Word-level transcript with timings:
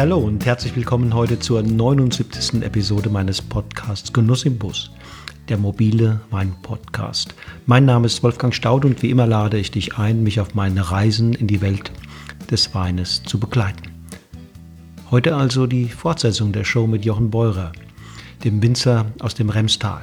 hallo 0.00 0.18
und 0.18 0.46
herzlich 0.46 0.76
willkommen 0.76 1.12
heute 1.12 1.40
zur 1.40 1.60
79. 1.60 2.62
Episode 2.62 3.10
meines 3.10 3.42
Podcasts 3.42 4.12
Genuss 4.12 4.44
im 4.44 4.56
Bus, 4.56 4.92
der 5.48 5.58
mobile 5.58 6.20
Wein-Podcast. 6.30 7.34
Mein 7.66 7.84
Name 7.84 8.06
ist 8.06 8.22
Wolfgang 8.22 8.54
Staud 8.54 8.84
und 8.84 9.02
wie 9.02 9.10
immer 9.10 9.26
lade 9.26 9.58
ich 9.58 9.72
dich 9.72 9.98
ein, 9.98 10.22
mich 10.22 10.38
auf 10.38 10.54
meine 10.54 10.92
Reisen 10.92 11.34
in 11.34 11.48
die 11.48 11.60
Welt 11.60 11.90
des 12.48 12.76
Weines 12.76 13.24
zu 13.24 13.40
begleiten. 13.40 13.90
Heute 15.10 15.34
also 15.34 15.66
die 15.66 15.88
Fortsetzung 15.88 16.52
der 16.52 16.62
Show 16.62 16.86
mit 16.86 17.04
Jochen 17.04 17.30
Beurer, 17.30 17.72
dem 18.44 18.62
Winzer 18.62 19.06
aus 19.18 19.34
dem 19.34 19.50
Remstal. 19.50 20.02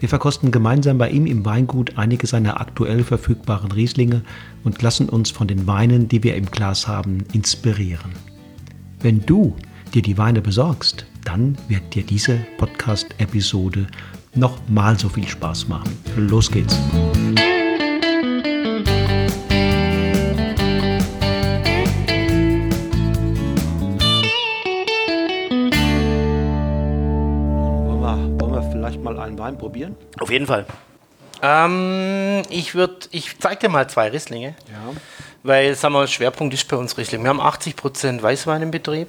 Wir 0.00 0.08
verkosten 0.08 0.52
gemeinsam 0.52 0.96
bei 0.96 1.10
ihm 1.10 1.26
im 1.26 1.44
Weingut 1.44 1.98
einige 1.98 2.26
seiner 2.26 2.62
aktuell 2.62 3.04
verfügbaren 3.04 3.72
Rieslinge 3.72 4.22
und 4.64 4.80
lassen 4.80 5.10
uns 5.10 5.30
von 5.30 5.48
den 5.48 5.66
Weinen, 5.66 6.08
die 6.08 6.22
wir 6.22 6.34
im 6.34 6.46
Glas 6.46 6.88
haben, 6.88 7.24
inspirieren. 7.34 8.23
Wenn 9.04 9.20
du 9.26 9.54
dir 9.92 10.00
die 10.00 10.16
Weine 10.16 10.40
besorgst, 10.40 11.04
dann 11.26 11.58
wird 11.68 11.94
dir 11.94 12.04
diese 12.04 12.38
Podcast-Episode 12.56 13.86
noch 14.34 14.58
mal 14.66 14.98
so 14.98 15.10
viel 15.10 15.28
Spaß 15.28 15.68
machen. 15.68 15.94
Los 16.16 16.50
geht's! 16.50 16.74
Wollen 27.84 28.00
wir, 28.00 28.40
wollen 28.40 28.54
wir 28.54 28.62
vielleicht 28.72 29.02
mal 29.02 29.18
einen 29.18 29.38
Wein 29.38 29.58
probieren? 29.58 29.96
Auf 30.18 30.30
jeden 30.30 30.46
Fall. 30.46 30.64
Ähm, 31.42 32.40
ich 32.48 32.74
würde, 32.74 33.06
ich 33.10 33.38
zeige 33.38 33.66
dir 33.66 33.68
mal 33.68 33.86
zwei 33.90 34.08
Risslinge. 34.08 34.54
Ja. 34.72 34.94
Weil, 35.44 35.74
sagen 35.74 35.92
wir, 35.92 36.06
Schwerpunkt 36.06 36.54
ist 36.54 36.66
bei 36.68 36.76
uns 36.76 36.96
Riesling. 36.96 37.22
Wir 37.22 37.28
haben 37.28 37.40
80% 37.40 38.22
Weißwein 38.22 38.62
im 38.62 38.70
Betrieb 38.70 39.08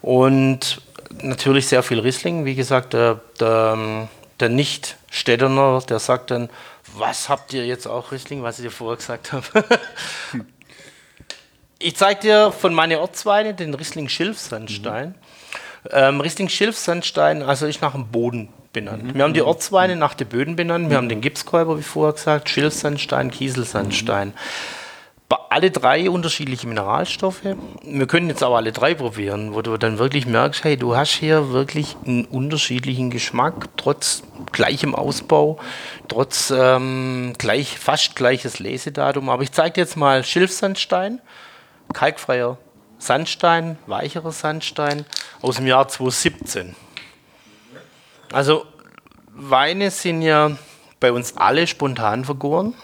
und 0.00 0.80
natürlich 1.20 1.66
sehr 1.66 1.82
viel 1.82 1.98
Riesling. 1.98 2.44
Wie 2.44 2.54
gesagt, 2.54 2.92
der, 2.92 3.20
der, 3.40 4.08
der 4.38 4.48
Nicht-Städtener, 4.48 5.80
der 5.80 5.98
sagt 5.98 6.30
dann, 6.30 6.50
was 6.96 7.28
habt 7.28 7.52
ihr 7.52 7.66
jetzt 7.66 7.88
auch 7.88 8.12
Riesling, 8.12 8.44
was 8.44 8.60
ich 8.60 8.66
dir 8.66 8.70
vorher 8.70 8.96
gesagt 8.96 9.32
habe. 9.32 9.44
ich 11.80 11.96
zeige 11.96 12.20
dir 12.20 12.52
von 12.52 12.72
meinen 12.74 12.98
Ortsweine 12.98 13.52
den 13.52 13.74
Riesling 13.74 14.08
Schilfsandstein. 14.08 15.08
Mhm. 15.08 15.14
Ähm, 15.90 16.20
Riesling 16.20 16.48
Schilfsandstein, 16.48 17.42
also 17.42 17.66
ist 17.66 17.82
nach 17.82 17.94
dem 17.94 18.06
Boden 18.06 18.50
benannt. 18.72 19.02
Mhm. 19.02 19.14
Wir 19.16 19.24
haben 19.24 19.34
die 19.34 19.42
Ortsweine 19.42 19.96
nach 19.96 20.14
den 20.14 20.28
Böden 20.28 20.54
benannt. 20.54 20.90
Wir 20.90 20.96
haben 20.96 21.08
den 21.08 21.20
Gipskäuber, 21.20 21.76
wie 21.76 21.82
vorher 21.82 22.12
gesagt, 22.12 22.48
Schilfsandstein, 22.50 23.32
Kieselsandstein. 23.32 24.28
Mhm 24.28 24.34
alle 25.50 25.70
drei 25.70 26.10
unterschiedliche 26.10 26.66
Mineralstoffe. 26.66 27.42
Wir 27.84 28.06
können 28.06 28.28
jetzt 28.28 28.42
aber 28.42 28.56
alle 28.56 28.72
drei 28.72 28.94
probieren, 28.94 29.54
wo 29.54 29.62
du 29.62 29.76
dann 29.76 29.98
wirklich 29.98 30.26
merkst, 30.26 30.64
hey, 30.64 30.76
du 30.76 30.96
hast 30.96 31.12
hier 31.12 31.50
wirklich 31.50 31.96
einen 32.06 32.24
unterschiedlichen 32.24 33.10
Geschmack, 33.10 33.68
trotz 33.76 34.22
gleichem 34.52 34.94
Ausbau, 34.94 35.58
trotz 36.08 36.52
ähm, 36.56 37.34
gleich, 37.38 37.78
fast 37.78 38.16
gleiches 38.16 38.58
Lesedatum. 38.58 39.28
Aber 39.28 39.42
ich 39.42 39.52
zeige 39.52 39.74
dir 39.74 39.80
jetzt 39.82 39.96
mal 39.96 40.24
Schilfsandstein, 40.24 41.20
kalkfreier 41.92 42.58
Sandstein, 43.02 43.78
weicherer 43.86 44.30
Sandstein 44.30 45.04
aus 45.40 45.56
dem 45.56 45.66
Jahr 45.66 45.88
2017. 45.88 46.76
Also 48.32 48.64
Weine 49.34 49.90
sind 49.90 50.22
ja 50.22 50.56
bei 51.00 51.10
uns 51.10 51.36
alle 51.36 51.66
spontan 51.66 52.24
vergoren. 52.24 52.74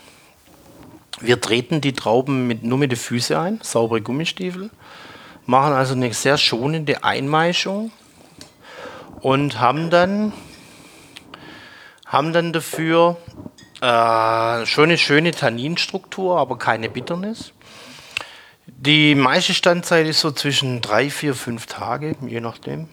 Wir 1.21 1.41
treten 1.41 1.81
die 1.81 1.95
Trauben 1.95 2.47
mit, 2.47 2.63
nur 2.63 2.79
mit 2.79 2.93
den 2.93 2.99
Füßen 2.99 3.37
ein, 3.37 3.61
saubere 3.63 4.01
Gummistiefel, 4.01 4.71
machen 5.47 5.73
also 5.73 5.95
eine 5.95 6.13
sehr 6.13 6.39
schonende 6.39 7.03
Einmeischung 7.03 7.91
und 9.21 9.59
haben 9.59 9.91
dann, 9.91 10.33
haben 12.07 12.33
dann 12.33 12.53
dafür 12.53 13.17
äh, 13.81 14.67
schon 14.67 14.85
eine 14.85 14.99
schöne 14.99 15.33
Tanninstruktur, 15.33 16.39
aber 16.39 16.57
keine 16.57 16.89
Bitternis. 16.89 17.53
Die 18.67 19.15
meiste 19.15 19.55
Standzeit 19.55 20.07
ist 20.07 20.21
so 20.21 20.31
zwischen 20.31 20.81
drei, 20.81 21.11
vier, 21.11 21.35
fünf 21.35 21.67
Tage, 21.67 22.17
je 22.27 22.41
nachdem. 22.41 22.89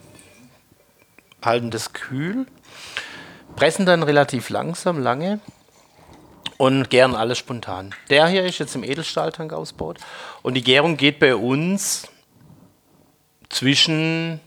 Halten 1.44 1.70
das 1.70 1.94
kühl, 1.94 2.48
pressen 3.56 3.86
dann 3.86 4.02
relativ 4.02 4.50
langsam, 4.50 5.00
lange 5.00 5.40
und 6.58 6.90
gären 6.90 7.16
alles 7.16 7.38
spontan. 7.38 7.94
Der 8.10 8.28
hier 8.28 8.46
ist 8.46 8.60
jetzt 8.60 8.76
im 8.76 8.84
Edelstahltank 8.84 9.54
ausgebaut 9.54 10.00
und 10.42 10.54
die 10.54 10.64
Gärung 10.64 10.98
geht 10.98 11.20
bei 11.20 11.36
uns 11.36 12.08
zwischen 13.50 14.40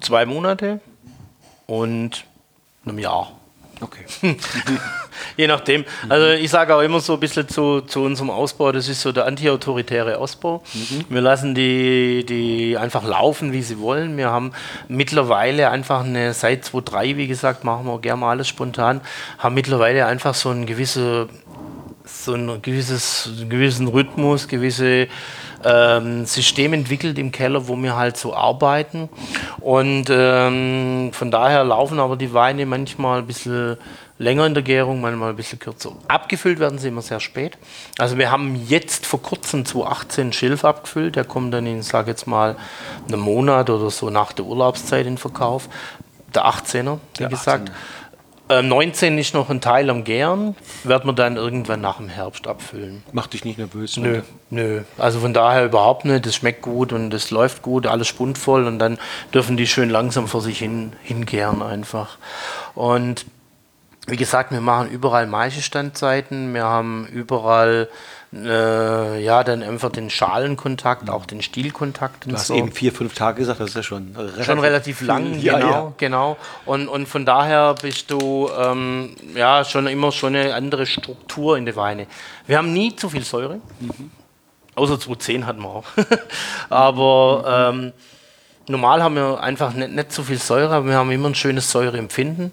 zwei 0.00 0.26
Monate 0.26 0.80
und 1.66 2.24
einem 2.84 2.98
Jahr. 2.98 3.32
Okay. 3.80 4.04
Je 5.36 5.46
nachdem. 5.46 5.84
Also 6.08 6.28
ich 6.28 6.50
sage 6.50 6.74
auch 6.74 6.80
immer 6.80 7.00
so 7.00 7.14
ein 7.14 7.20
bisschen 7.20 7.46
zu, 7.48 7.82
zu 7.82 8.02
unserem 8.02 8.30
Ausbau, 8.30 8.72
das 8.72 8.88
ist 8.88 9.02
so 9.02 9.12
der 9.12 9.26
antiautoritäre 9.26 10.18
Ausbau. 10.18 10.62
Mhm. 10.72 11.04
Wir 11.08 11.20
lassen 11.20 11.54
die, 11.54 12.24
die 12.26 12.78
einfach 12.78 13.04
laufen, 13.04 13.52
wie 13.52 13.62
sie 13.62 13.78
wollen. 13.78 14.16
Wir 14.16 14.30
haben 14.30 14.52
mittlerweile 14.88 15.70
einfach 15.70 16.04
eine, 16.04 16.32
seit 16.32 16.64
2003, 16.64 17.16
wie 17.18 17.26
gesagt, 17.26 17.64
machen 17.64 17.86
wir 17.86 17.98
gerne 18.00 18.20
mal 18.20 18.30
alles 18.30 18.48
spontan, 18.48 19.02
haben 19.38 19.54
mittlerweile 19.54 20.06
einfach 20.06 20.34
so 20.34 20.50
ein 20.50 20.64
gewisse, 20.64 21.28
so 22.04 22.32
ein 22.32 22.62
gewisses, 22.62 23.30
gewissen 23.48 23.88
Rhythmus, 23.88 24.48
gewisse 24.48 25.08
ähm, 25.64 26.26
System 26.26 26.72
entwickelt 26.72 27.18
im 27.18 27.32
Keller, 27.32 27.68
wo 27.68 27.76
wir 27.76 27.96
halt 27.96 28.16
so 28.16 28.34
arbeiten. 28.34 29.08
Und 29.60 30.06
ähm, 30.10 31.10
von 31.12 31.30
daher 31.30 31.64
laufen 31.64 31.98
aber 31.98 32.16
die 32.16 32.32
Weine 32.32 32.66
manchmal 32.66 33.20
ein 33.20 33.26
bisschen 33.26 33.76
länger 34.18 34.46
in 34.46 34.54
der 34.54 34.62
Gärung, 34.62 35.00
manchmal 35.00 35.30
ein 35.30 35.36
bisschen 35.36 35.58
kürzer. 35.58 35.92
Abgefüllt 36.08 36.58
werden 36.58 36.78
sie 36.78 36.88
immer 36.88 37.02
sehr 37.02 37.20
spät. 37.20 37.58
Also 37.98 38.16
wir 38.18 38.30
haben 38.30 38.66
jetzt 38.66 39.06
vor 39.06 39.20
kurzem 39.20 39.64
2018 39.64 40.32
Schilf 40.32 40.64
abgefüllt. 40.64 41.16
Der 41.16 41.24
kommt 41.24 41.52
dann 41.52 41.66
in, 41.66 41.82
sage 41.82 42.10
jetzt 42.10 42.26
mal, 42.26 42.56
einem 43.08 43.20
Monat 43.20 43.70
oder 43.70 43.90
so 43.90 44.10
nach 44.10 44.32
der 44.32 44.46
Urlaubszeit 44.46 45.06
in 45.06 45.18
Verkauf. 45.18 45.68
Der 46.34 46.46
18er, 46.46 46.98
wie 47.14 47.18
der 47.18 47.28
gesagt. 47.28 47.70
18er. 47.70 47.72
19 48.48 49.12
ähm, 49.12 49.18
ist 49.18 49.34
noch 49.34 49.50
ein 49.50 49.60
Teil 49.60 49.90
am 49.90 50.04
Gären, 50.04 50.54
werden 50.84 51.08
wir 51.08 51.12
dann 51.12 51.36
irgendwann 51.36 51.80
nach 51.80 51.96
dem 51.96 52.08
Herbst 52.08 52.46
abfüllen. 52.46 53.02
Macht 53.12 53.32
dich 53.32 53.44
nicht 53.44 53.58
nervös? 53.58 53.96
Nö, 53.96 54.22
nö. 54.50 54.82
Also 54.98 55.18
von 55.18 55.34
daher 55.34 55.64
überhaupt 55.64 56.04
nicht. 56.04 56.26
Das 56.26 56.36
schmeckt 56.36 56.62
gut 56.62 56.92
und 56.92 57.12
es 57.12 57.30
läuft 57.30 57.62
gut, 57.62 57.86
alles 57.86 58.06
spundvoll 58.06 58.66
und 58.66 58.78
dann 58.78 58.98
dürfen 59.34 59.56
die 59.56 59.66
schön 59.66 59.90
langsam 59.90 60.28
vor 60.28 60.42
sich 60.42 60.58
hin 60.58 60.92
hingären 61.02 61.60
einfach. 61.60 62.18
Und 62.74 63.26
wie 64.06 64.16
gesagt, 64.16 64.52
wir 64.52 64.60
machen 64.60 64.90
überall 64.90 65.26
Maischestandzeiten, 65.26 66.54
wir 66.54 66.64
haben 66.64 67.08
überall 67.08 67.88
äh, 68.44 69.20
ja, 69.20 69.44
dann 69.44 69.62
einfach 69.62 69.90
den 69.90 70.10
Schalenkontakt, 70.10 71.08
auch 71.10 71.26
den 71.26 71.42
Stielkontakt. 71.42 72.26
Du 72.26 72.32
hast 72.32 72.48
so. 72.48 72.54
eben 72.54 72.72
vier, 72.72 72.92
fünf 72.92 73.14
Tage 73.14 73.38
gesagt, 73.38 73.60
das 73.60 73.70
ist 73.70 73.76
ja 73.76 73.82
schon 73.82 74.14
relativ, 74.16 74.44
schon 74.44 74.58
relativ 74.58 75.00
lang, 75.00 75.38
ja, 75.40 75.58
genau, 75.58 75.70
ja. 75.70 75.92
genau. 75.96 76.36
Und, 76.64 76.88
und 76.88 77.06
von 77.06 77.24
daher 77.24 77.74
bist 77.80 78.10
du 78.10 78.50
ähm, 78.58 79.16
ja 79.34 79.64
schon 79.64 79.86
immer 79.86 80.12
schon 80.12 80.34
eine 80.34 80.54
andere 80.54 80.86
Struktur 80.86 81.56
in 81.56 81.64
der 81.64 81.76
Weine. 81.76 82.06
Wir 82.46 82.58
haben 82.58 82.72
nie 82.72 82.94
zu 82.94 83.08
viel 83.08 83.24
Säure, 83.24 83.60
mhm. 83.80 84.10
außer 84.74 84.98
2010 85.00 85.46
hatten 85.46 85.62
wir 85.62 85.68
auch. 85.68 85.84
aber 86.68 87.70
ähm, 87.72 87.92
normal 88.68 89.02
haben 89.02 89.14
wir 89.14 89.40
einfach 89.40 89.72
nicht, 89.74 89.92
nicht 89.92 90.12
so 90.12 90.22
viel 90.22 90.38
Säure, 90.38 90.74
aber 90.74 90.86
wir 90.86 90.94
haben 90.96 91.10
immer 91.10 91.28
ein 91.28 91.34
schönes 91.34 91.70
Säureempfinden 91.70 92.52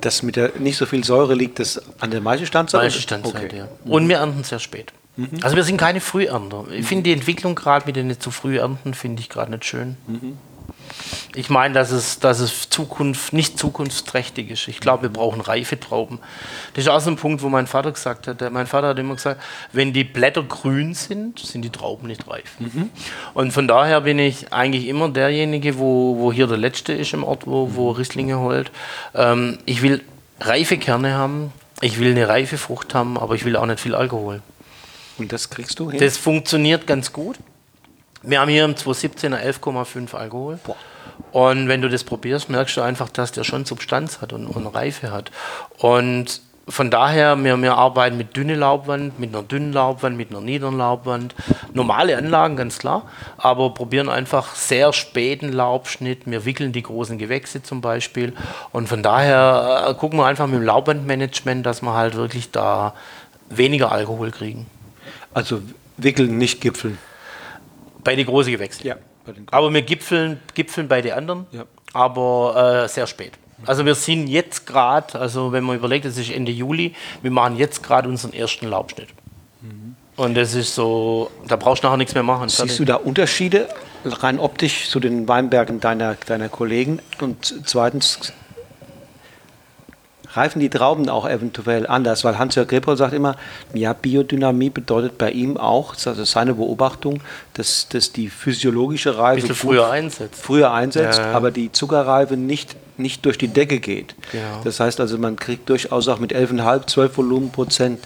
das 0.00 0.22
mit 0.22 0.36
der 0.36 0.52
nicht 0.58 0.76
so 0.76 0.86
viel 0.86 1.04
Säure 1.04 1.34
liegt 1.34 1.58
das 1.58 1.82
an 2.00 2.10
der 2.10 2.20
Maischestandzeit? 2.20 2.82
Maischestandzeit, 2.82 3.44
okay. 3.44 3.58
ja. 3.58 3.68
Und 3.84 4.08
wir 4.08 4.18
ernten 4.18 4.44
sehr 4.44 4.58
spät. 4.58 4.92
Mhm. 5.18 5.40
Also 5.42 5.56
wir 5.56 5.64
sind 5.64 5.78
keine 5.78 6.00
Frühernter. 6.00 6.66
Ich 6.70 6.86
finde 6.86 7.04
die 7.04 7.12
Entwicklung 7.12 7.56
gerade 7.56 7.84
mit 7.86 7.96
den 7.96 8.18
zu 8.20 8.30
früh 8.30 8.58
ernten, 8.58 8.94
finde 8.94 9.20
ich 9.20 9.28
gerade 9.28 9.50
nicht 9.50 9.64
schön. 9.64 9.96
Mhm. 10.06 10.38
Ich 11.34 11.50
meine, 11.50 11.74
dass 11.74 11.90
es, 11.90 12.20
dass 12.20 12.38
es 12.38 12.70
Zukunft, 12.70 13.32
nicht 13.32 13.58
zukunftsträchtig 13.58 14.50
ist. 14.50 14.68
Ich 14.68 14.80
glaube, 14.80 15.02
wir 15.02 15.08
brauchen 15.08 15.40
reife 15.40 15.78
Trauben. 15.78 16.20
Das 16.74 16.84
ist 16.84 16.88
auch 16.88 17.00
so 17.00 17.10
ein 17.10 17.16
Punkt, 17.16 17.42
wo 17.42 17.48
mein 17.48 17.66
Vater 17.66 17.90
gesagt 17.90 18.28
hat. 18.28 18.40
Mein 18.52 18.66
Vater 18.66 18.88
hat 18.88 18.98
immer 18.98 19.16
gesagt, 19.16 19.42
wenn 19.72 19.92
die 19.92 20.04
Blätter 20.04 20.42
grün 20.42 20.94
sind, 20.94 21.40
sind 21.40 21.62
die 21.62 21.70
Trauben 21.70 22.06
nicht 22.06 22.28
reif. 22.28 22.58
Mhm. 22.60 22.90
Und 23.34 23.52
von 23.52 23.66
daher 23.66 24.02
bin 24.02 24.18
ich 24.20 24.52
eigentlich 24.52 24.86
immer 24.86 25.08
derjenige, 25.08 25.78
wo, 25.78 26.16
wo 26.18 26.32
hier 26.32 26.46
der 26.46 26.58
Letzte 26.58 26.92
ist 26.92 27.12
im 27.12 27.24
Ort, 27.24 27.46
wo, 27.46 27.74
wo 27.74 27.90
Risslinge 27.90 28.38
holt. 28.38 28.70
Ähm, 29.14 29.58
ich 29.66 29.82
will 29.82 30.02
reife 30.40 30.78
Kerne 30.78 31.14
haben, 31.14 31.52
ich 31.80 31.98
will 31.98 32.12
eine 32.12 32.28
reife 32.28 32.56
Frucht 32.56 32.94
haben, 32.94 33.18
aber 33.18 33.34
ich 33.34 33.44
will 33.44 33.56
auch 33.56 33.66
nicht 33.66 33.80
viel 33.80 33.94
Alkohol. 33.94 34.42
Und 35.18 35.32
das 35.32 35.50
kriegst 35.50 35.78
du 35.78 35.90
hin? 35.90 36.00
Das 36.00 36.16
funktioniert 36.16 36.86
ganz 36.86 37.12
gut. 37.12 37.36
Wir 38.22 38.40
haben 38.40 38.50
hier 38.50 38.64
im 38.64 38.74
2017er 38.74 39.40
11,5 39.40 40.14
Alkohol. 40.14 40.58
Boah. 40.64 40.76
Und 41.32 41.68
wenn 41.68 41.82
du 41.82 41.88
das 41.88 42.04
probierst, 42.04 42.48
merkst 42.48 42.76
du 42.76 42.80
einfach, 42.80 43.08
dass 43.08 43.32
der 43.32 43.44
schon 43.44 43.64
Substanz 43.64 44.20
hat 44.20 44.32
und, 44.32 44.46
und 44.46 44.66
Reife 44.66 45.10
hat. 45.10 45.30
Und 45.78 46.40
von 46.68 46.90
daher, 46.90 47.42
wir, 47.42 47.56
wir 47.62 47.76
arbeiten 47.76 48.18
mit 48.18 48.36
dünne 48.36 48.54
Laubwand, 48.54 49.18
mit 49.18 49.34
einer 49.34 49.42
dünnen 49.42 49.72
Laubwand, 49.72 50.16
mit 50.16 50.30
einer 50.30 50.40
niederen 50.40 50.76
Laubwand. 50.76 51.34
Normale 51.72 52.16
Anlagen, 52.16 52.56
ganz 52.56 52.78
klar, 52.78 53.04
aber 53.38 53.72
probieren 53.72 54.08
einfach 54.08 54.54
sehr 54.54 54.92
späten 54.92 55.50
Laubschnitt. 55.50 56.22
Wir 56.26 56.44
wickeln 56.44 56.72
die 56.72 56.82
großen 56.82 57.16
Gewächse 57.16 57.62
zum 57.62 57.80
Beispiel. 57.80 58.34
Und 58.72 58.88
von 58.88 59.02
daher 59.02 59.86
äh, 59.88 59.94
gucken 59.94 60.18
wir 60.18 60.26
einfach 60.26 60.46
mit 60.46 60.56
dem 60.56 60.64
Laubwandmanagement, 60.64 61.64
dass 61.64 61.82
wir 61.82 61.94
halt 61.94 62.16
wirklich 62.16 62.50
da 62.50 62.94
weniger 63.48 63.90
Alkohol 63.90 64.30
kriegen. 64.30 64.66
Also 65.38 65.62
wickeln, 65.96 66.36
nicht 66.36 66.60
gipfeln. 66.60 66.98
Bei 68.02 68.16
den 68.16 68.26
großen 68.26 68.50
Gewächsen. 68.52 68.86
Ja. 68.86 68.96
Aber 69.50 69.72
wir 69.72 69.82
gipfeln, 69.82 70.40
gipfeln 70.54 70.88
bei 70.88 71.00
den 71.00 71.12
anderen, 71.12 71.46
Ja. 71.52 71.64
aber 71.92 72.84
äh, 72.84 72.88
sehr 72.88 73.06
spät. 73.06 73.32
Also 73.66 73.84
wir 73.84 73.94
sind 73.94 74.26
jetzt 74.28 74.66
gerade, 74.66 75.18
also 75.18 75.52
wenn 75.52 75.64
man 75.64 75.76
überlegt, 75.76 76.04
es 76.06 76.16
ist 76.16 76.30
Ende 76.30 76.50
Juli, 76.52 76.94
wir 77.22 77.30
machen 77.30 77.56
jetzt 77.56 77.82
gerade 77.82 78.08
unseren 78.08 78.32
ersten 78.32 78.68
Laubschnitt. 78.68 79.08
Und 80.16 80.34
das 80.36 80.54
ist 80.54 80.74
so, 80.74 81.30
da 81.46 81.54
brauchst 81.54 81.84
du 81.84 81.86
nachher 81.86 81.96
nichts 81.98 82.14
mehr 82.14 82.24
machen. 82.24 82.48
Siehst 82.48 82.80
du 82.80 82.84
da 82.84 82.96
Unterschiede 82.96 83.68
rein 84.04 84.40
optisch 84.40 84.88
zu 84.90 84.98
den 84.98 85.28
Weinbergen 85.28 85.78
deiner, 85.78 86.16
deiner 86.26 86.48
Kollegen? 86.48 86.98
Und 87.20 87.54
zweitens, 87.64 88.32
reifen 90.38 90.60
die 90.60 90.70
Trauben 90.70 91.08
auch 91.08 91.28
eventuell 91.28 91.86
anders? 91.86 92.24
Weil 92.24 92.38
Hans-Jörg 92.38 92.68
Grepol 92.68 92.96
sagt 92.96 93.12
immer, 93.12 93.36
ja, 93.74 93.92
Biodynamie 93.92 94.70
bedeutet 94.70 95.18
bei 95.18 95.30
ihm 95.30 95.56
auch, 95.56 95.94
das 95.94 96.18
ist 96.18 96.30
seine 96.30 96.54
Beobachtung, 96.54 97.20
dass, 97.54 97.88
dass 97.88 98.12
die 98.12 98.28
physiologische 98.28 99.10
ein 99.10 99.16
Reife 99.16 99.40
bisschen 99.42 99.54
früher 99.56 99.90
einsetzt. 99.90 100.40
früher 100.40 100.72
einsetzt, 100.72 101.18
Ja, 101.18 101.32
aber 101.32 101.50
die 101.50 101.72
Zuckerreife 101.72 102.36
nicht, 102.36 102.76
nicht 102.96 103.24
durch 103.26 103.38
die 103.38 103.48
Decke 103.48 103.80
geht. 103.80 104.14
Genau. 104.32 104.60
Das 104.64 104.80
heißt 104.80 105.00
also, 105.00 105.18
man 105.18 105.36
kriegt 105.36 105.68
durchaus 105.68 106.08
auch 106.08 106.18
mit 106.18 106.34
11,5, 106.34 106.86
12 106.86 107.18
Volumenprozent 107.18 108.00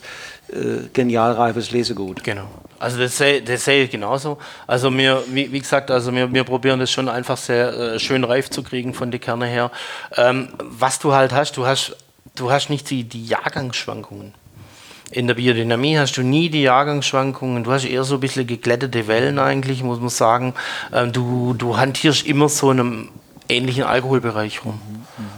äh, 0.53 0.89
genial 0.93 1.33
reifes 1.33 1.71
Lesegut. 1.71 2.25
Genau. 2.25 2.49
Also 2.79 2.99
das 2.99 3.17
sehe 3.17 3.43
sehe 3.59 3.85
ich 3.85 3.91
genauso. 3.91 4.39
Also 4.67 4.91
mir, 4.91 5.23
wie, 5.29 5.53
wie 5.53 5.61
gesagt, 5.61 5.91
also 5.91 6.13
wir, 6.13 6.33
wir 6.35 6.43
probieren 6.43 6.81
das 6.81 6.91
schon 6.91 7.09
einfach 7.09 7.37
sehr 7.37 7.73
äh, 7.73 7.99
schön 8.01 8.25
reif 8.25 8.51
zu 8.51 8.65
kriegen 8.65 8.93
von 8.93 9.13
der 9.13 9.21
Kerne 9.21 9.47
her. 9.47 9.71
Ähm, 10.17 10.49
was 10.59 10.99
du 10.99 11.15
halt 11.15 11.33
hast, 11.33 11.57
du 11.57 11.65
hast, 11.65 11.97
du 12.35 12.51
hast 12.51 12.71
nicht 12.71 12.91
die, 12.91 13.05
die 13.05 13.27
Jahrgangsschwankungen. 13.27 14.35
In 15.11 15.27
der 15.27 15.35
Biodynamie 15.35 15.99
hast 15.99 16.17
du 16.17 16.23
nie 16.23 16.49
die 16.49 16.63
Jahrgangsschwankungen, 16.63 17.65
du 17.65 17.73
hast 17.73 17.85
eher 17.85 18.05
so 18.05 18.15
ein 18.15 18.21
bisschen 18.21 18.47
geglättete 18.47 19.09
Wellen 19.09 19.39
eigentlich, 19.39 19.83
muss 19.83 20.01
man 20.01 20.09
sagen. 20.09 20.55
Ähm, 20.93 21.13
du, 21.13 21.53
du 21.53 21.77
hantierst 21.77 22.27
immer 22.27 22.49
so 22.49 22.71
in 22.71 22.81
einem 22.81 23.09
ähnlichen 23.49 23.85
Alkoholbereich 23.85 24.65
rum. 24.65 24.81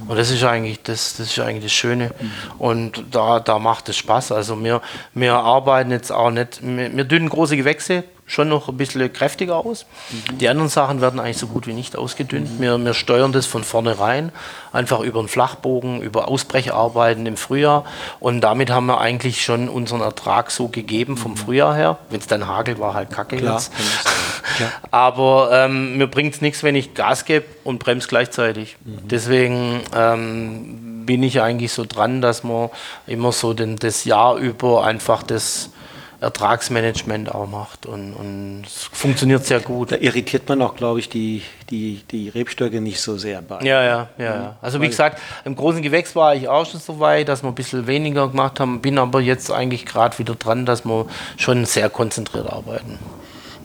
Und 0.06 0.16
das 0.16 0.30
ist 0.30 0.44
eigentlich 0.44 0.82
das, 0.82 1.16
das 1.16 1.28
ist 1.30 1.38
eigentlich 1.40 1.64
das 1.64 1.72
Schöne. 1.72 2.12
Und 2.58 3.04
da, 3.10 3.40
da 3.40 3.58
macht 3.58 3.88
es 3.88 3.96
Spaß. 3.96 4.32
Also 4.32 4.62
wir, 4.62 4.80
wir 5.14 5.34
arbeiten 5.34 5.90
jetzt 5.90 6.12
auch 6.12 6.30
nicht, 6.30 6.60
wir, 6.62 6.96
wir 6.96 7.04
dünnen 7.04 7.28
große 7.28 7.56
Gewächse 7.56 8.04
schon 8.26 8.48
noch 8.48 8.68
ein 8.68 8.76
bisschen 8.76 9.12
kräftiger 9.12 9.56
aus. 9.56 9.84
Die 10.40 10.48
anderen 10.48 10.70
Sachen 10.70 11.00
werden 11.00 11.20
eigentlich 11.20 11.36
so 11.36 11.46
gut 11.46 11.66
wie 11.66 11.74
nicht 11.74 11.96
ausgedünnt. 11.96 12.60
Wir, 12.60 12.78
wir 12.78 12.94
steuern 12.94 13.32
das 13.32 13.46
von 13.46 13.64
vornherein, 13.64 14.32
einfach 14.72 15.00
über 15.00 15.18
einen 15.18 15.28
Flachbogen, 15.28 16.00
über 16.00 16.28
Ausbrecharbeiten 16.28 17.26
im 17.26 17.36
Frühjahr. 17.36 17.84
Und 18.20 18.40
damit 18.40 18.70
haben 18.70 18.86
wir 18.86 19.00
eigentlich 19.00 19.44
schon 19.44 19.68
unseren 19.68 20.00
Ertrag 20.00 20.50
so 20.50 20.68
gegeben 20.68 21.16
vom 21.16 21.36
Frühjahr 21.36 21.74
her. 21.74 21.98
Wenn 22.08 22.20
es 22.20 22.26
dann 22.26 22.46
hagelt, 22.46 22.78
war 22.78 22.94
halt 22.94 23.10
kacke 23.10 23.36
Klar, 23.36 23.56
jetzt. 23.56 23.72
klar. 24.56 24.70
Aber 24.90 25.50
ähm, 25.52 25.98
mir 25.98 26.06
bringt 26.06 26.34
es 26.34 26.40
nichts, 26.40 26.62
wenn 26.62 26.76
ich 26.76 26.94
Gas 26.94 27.26
gebe 27.26 27.44
und 27.62 27.78
bremse 27.78 28.08
gleichzeitig. 28.08 28.76
Mhm. 28.84 29.08
Deswegen 29.08 29.80
ähm, 29.94 31.04
bin 31.04 31.22
ich 31.22 31.42
eigentlich 31.42 31.72
so 31.72 31.84
dran, 31.84 32.22
dass 32.22 32.42
man 32.42 32.70
immer 33.06 33.32
so 33.32 33.52
den, 33.52 33.76
das 33.76 34.04
Jahr 34.04 34.36
über 34.36 34.84
einfach 34.84 35.22
das 35.22 35.70
Ertragsmanagement 36.24 37.34
auch 37.34 37.46
macht. 37.48 37.86
Und, 37.86 38.12
und 38.14 38.62
es 38.66 38.88
funktioniert 38.92 39.44
sehr 39.46 39.60
gut. 39.60 39.92
Da 39.92 39.96
irritiert 39.96 40.48
man 40.48 40.60
auch, 40.62 40.74
glaube 40.76 40.98
ich, 41.00 41.08
die, 41.08 41.42
die, 41.70 42.02
die 42.10 42.28
Rebstöcke 42.28 42.80
nicht 42.80 43.00
so 43.00 43.16
sehr 43.16 43.42
bei. 43.42 43.60
Ja, 43.62 43.82
ja, 43.84 44.08
ja, 44.18 44.24
ja. 44.24 44.56
Also 44.62 44.80
wie 44.80 44.88
gesagt, 44.88 45.20
im 45.44 45.54
großen 45.56 45.82
Gewächs 45.82 46.16
war 46.16 46.34
ich 46.34 46.48
auch 46.48 46.66
schon 46.68 46.80
so 46.80 46.98
weit, 47.00 47.28
dass 47.28 47.42
wir 47.42 47.48
ein 47.48 47.54
bisschen 47.54 47.86
weniger 47.86 48.28
gemacht 48.28 48.60
haben, 48.60 48.80
bin 48.80 48.98
aber 48.98 49.20
jetzt 49.20 49.50
eigentlich 49.50 49.86
gerade 49.86 50.18
wieder 50.18 50.34
dran, 50.34 50.66
dass 50.66 50.84
wir 50.84 51.06
schon 51.36 51.64
sehr 51.64 51.88
konzentriert 51.90 52.48
arbeiten. 52.50 52.98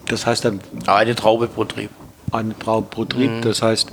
Das 0.07 0.25
heißt 0.25 0.45
dann 0.45 0.59
Eine 0.88 1.15
Traube 1.15 1.47
pro 1.47 1.65
Trieb. 1.65 1.89
eine 2.31 2.57
Traube 2.57 2.88
pro 2.89 3.06
Trieb, 3.06 3.31
Mhm. 3.31 3.41
das 3.41 3.61
heißt 3.61 3.89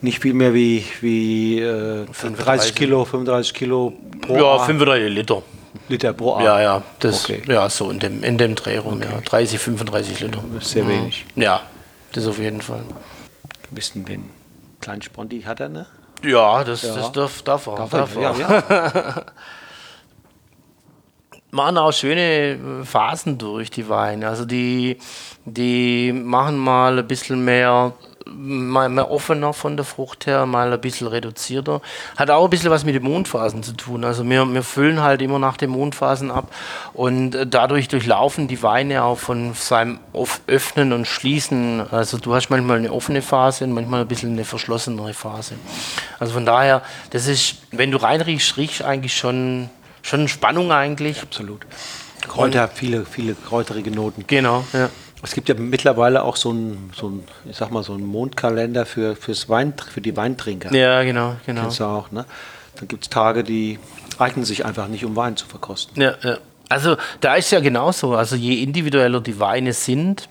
nicht 0.00 0.18
viel 0.20 0.34
mehr 0.34 0.52
wie, 0.52 0.84
wie 1.00 1.60
äh, 1.60 2.04
30 2.06 2.16
35. 2.16 2.74
Kilo, 2.74 3.04
35 3.04 3.54
Kilo 3.54 3.92
pro 4.20 4.36
Ja, 4.36 4.42
A- 4.56 4.58
35 4.64 5.08
Liter. 5.14 5.42
Liter 5.88 6.12
pro 6.12 6.34
A. 6.36 6.42
Ja, 6.42 6.60
ja, 6.60 6.82
das, 7.00 7.24
Okay. 7.24 7.42
ja, 7.46 7.68
so 7.68 7.90
in 7.90 7.98
dem, 7.98 8.22
in 8.24 8.38
dem 8.38 8.54
Dreh 8.54 8.78
rum, 8.78 9.00
ja. 9.02 9.20
30, 9.24 9.58
35 9.58 10.20
Liter. 10.20 10.42
Das 10.54 10.64
ist 10.64 10.70
sehr 10.72 10.86
wenig. 10.88 11.26
Ja, 11.36 11.60
das 12.12 12.26
auf 12.26 12.38
jeden 12.38 12.60
Fall. 12.62 12.82
Bisschen 13.70 14.04
den 14.04 14.30
kleinen 14.80 15.02
Sponti 15.02 15.42
hat 15.42 15.60
er, 15.60 15.68
ne? 15.68 15.86
Ja, 16.22 16.62
das, 16.64 16.82
Ja. 16.82 16.94
das 16.94 17.12
darf, 17.12 17.42
darf 17.42 17.66
er. 17.66 17.74
Darf 17.76 17.90
darf 17.90 18.16
er? 18.16 18.22
Ja, 18.22 18.38
ja. 18.38 19.22
machen 21.50 21.76
auch 21.78 21.92
schöne 21.92 22.84
Phasen 22.84 23.38
durch, 23.38 23.70
die 23.70 23.88
Weine. 23.88 24.28
Also 24.28 24.44
die, 24.44 24.98
die 25.44 26.12
machen 26.12 26.56
mal 26.58 26.98
ein 26.98 27.06
bisschen 27.06 27.44
mehr, 27.44 27.92
mal 28.26 28.88
mehr 28.88 29.10
offener 29.10 29.52
von 29.52 29.76
der 29.76 29.84
Frucht 29.84 30.26
her, 30.26 30.46
mal 30.46 30.72
ein 30.72 30.80
bisschen 30.80 31.06
reduzierter. 31.06 31.80
Hat 32.16 32.30
auch 32.30 32.44
ein 32.44 32.50
bisschen 32.50 32.70
was 32.70 32.84
mit 32.84 32.94
den 32.94 33.02
Mondphasen 33.02 33.62
zu 33.62 33.72
tun. 33.72 34.04
Also 34.04 34.28
wir, 34.28 34.52
wir 34.52 34.62
füllen 34.62 35.02
halt 35.02 35.22
immer 35.22 35.38
nach 35.38 35.56
den 35.56 35.70
Mondphasen 35.70 36.30
ab 36.30 36.52
und 36.92 37.34
äh, 37.34 37.46
dadurch 37.46 37.88
durchlaufen 37.88 38.48
die 38.48 38.62
Weine 38.62 39.04
auch 39.04 39.18
von 39.18 39.54
seinem 39.54 39.98
Öffnen 40.46 40.92
und 40.92 41.06
Schließen. 41.06 41.82
Also 41.90 42.18
du 42.18 42.34
hast 42.34 42.50
manchmal 42.50 42.78
eine 42.78 42.92
offene 42.92 43.22
Phase 43.22 43.64
und 43.64 43.72
manchmal 43.72 44.02
ein 44.02 44.08
bisschen 44.08 44.32
eine 44.32 44.44
verschlossenere 44.44 45.14
Phase. 45.14 45.54
Also 46.18 46.34
von 46.34 46.46
daher, 46.46 46.82
das 47.10 47.26
ist, 47.26 47.56
wenn 47.70 47.90
du 47.90 47.98
reinriechst, 47.98 48.56
riechst 48.56 48.80
du 48.80 48.84
eigentlich 48.84 49.16
schon, 49.16 49.70
schon 50.02 50.28
Spannung 50.28 50.72
eigentlich. 50.72 51.22
Absolut. 51.22 51.66
Kräuter, 52.28 52.68
viele, 52.68 53.04
viele 53.04 53.34
kräuterige 53.34 53.90
Noten. 53.90 54.24
Genau, 54.26 54.64
ja. 54.72 54.88
Es 55.22 55.34
gibt 55.34 55.48
ja 55.48 55.54
mittlerweile 55.54 56.24
auch 56.24 56.36
so 56.36 56.50
einen, 56.50 56.90
so 56.96 57.08
ein, 57.08 57.24
ich 57.48 57.56
sag 57.56 57.70
mal, 57.70 57.82
so 57.84 57.92
einen 57.92 58.06
Mondkalender 58.06 58.84
für, 58.84 59.14
fürs 59.14 59.48
Wein, 59.48 59.72
für 59.92 60.00
die 60.00 60.16
Weintrinker. 60.16 60.74
Ja, 60.74 61.02
genau, 61.04 61.36
genau. 61.46 61.62
Kennst 61.62 61.80
du 61.80 61.84
auch, 61.84 62.10
ne? 62.10 62.24
Dann 62.76 62.88
gibt 62.88 63.04
es 63.04 63.10
Tage, 63.10 63.44
die 63.44 63.78
eignen 64.18 64.44
sich 64.44 64.64
einfach 64.64 64.88
nicht, 64.88 65.04
um 65.04 65.14
Wein 65.14 65.36
zu 65.36 65.46
verkosten. 65.46 66.02
Ja, 66.02 66.14
ja. 66.22 66.38
Also 66.68 66.96
da 67.20 67.34
ist 67.34 67.50
ja 67.50 67.60
genauso. 67.60 68.14
Also 68.14 68.34
je 68.34 68.62
individueller 68.62 69.20
die 69.20 69.38
Weine 69.38 69.72
sind 69.74 70.28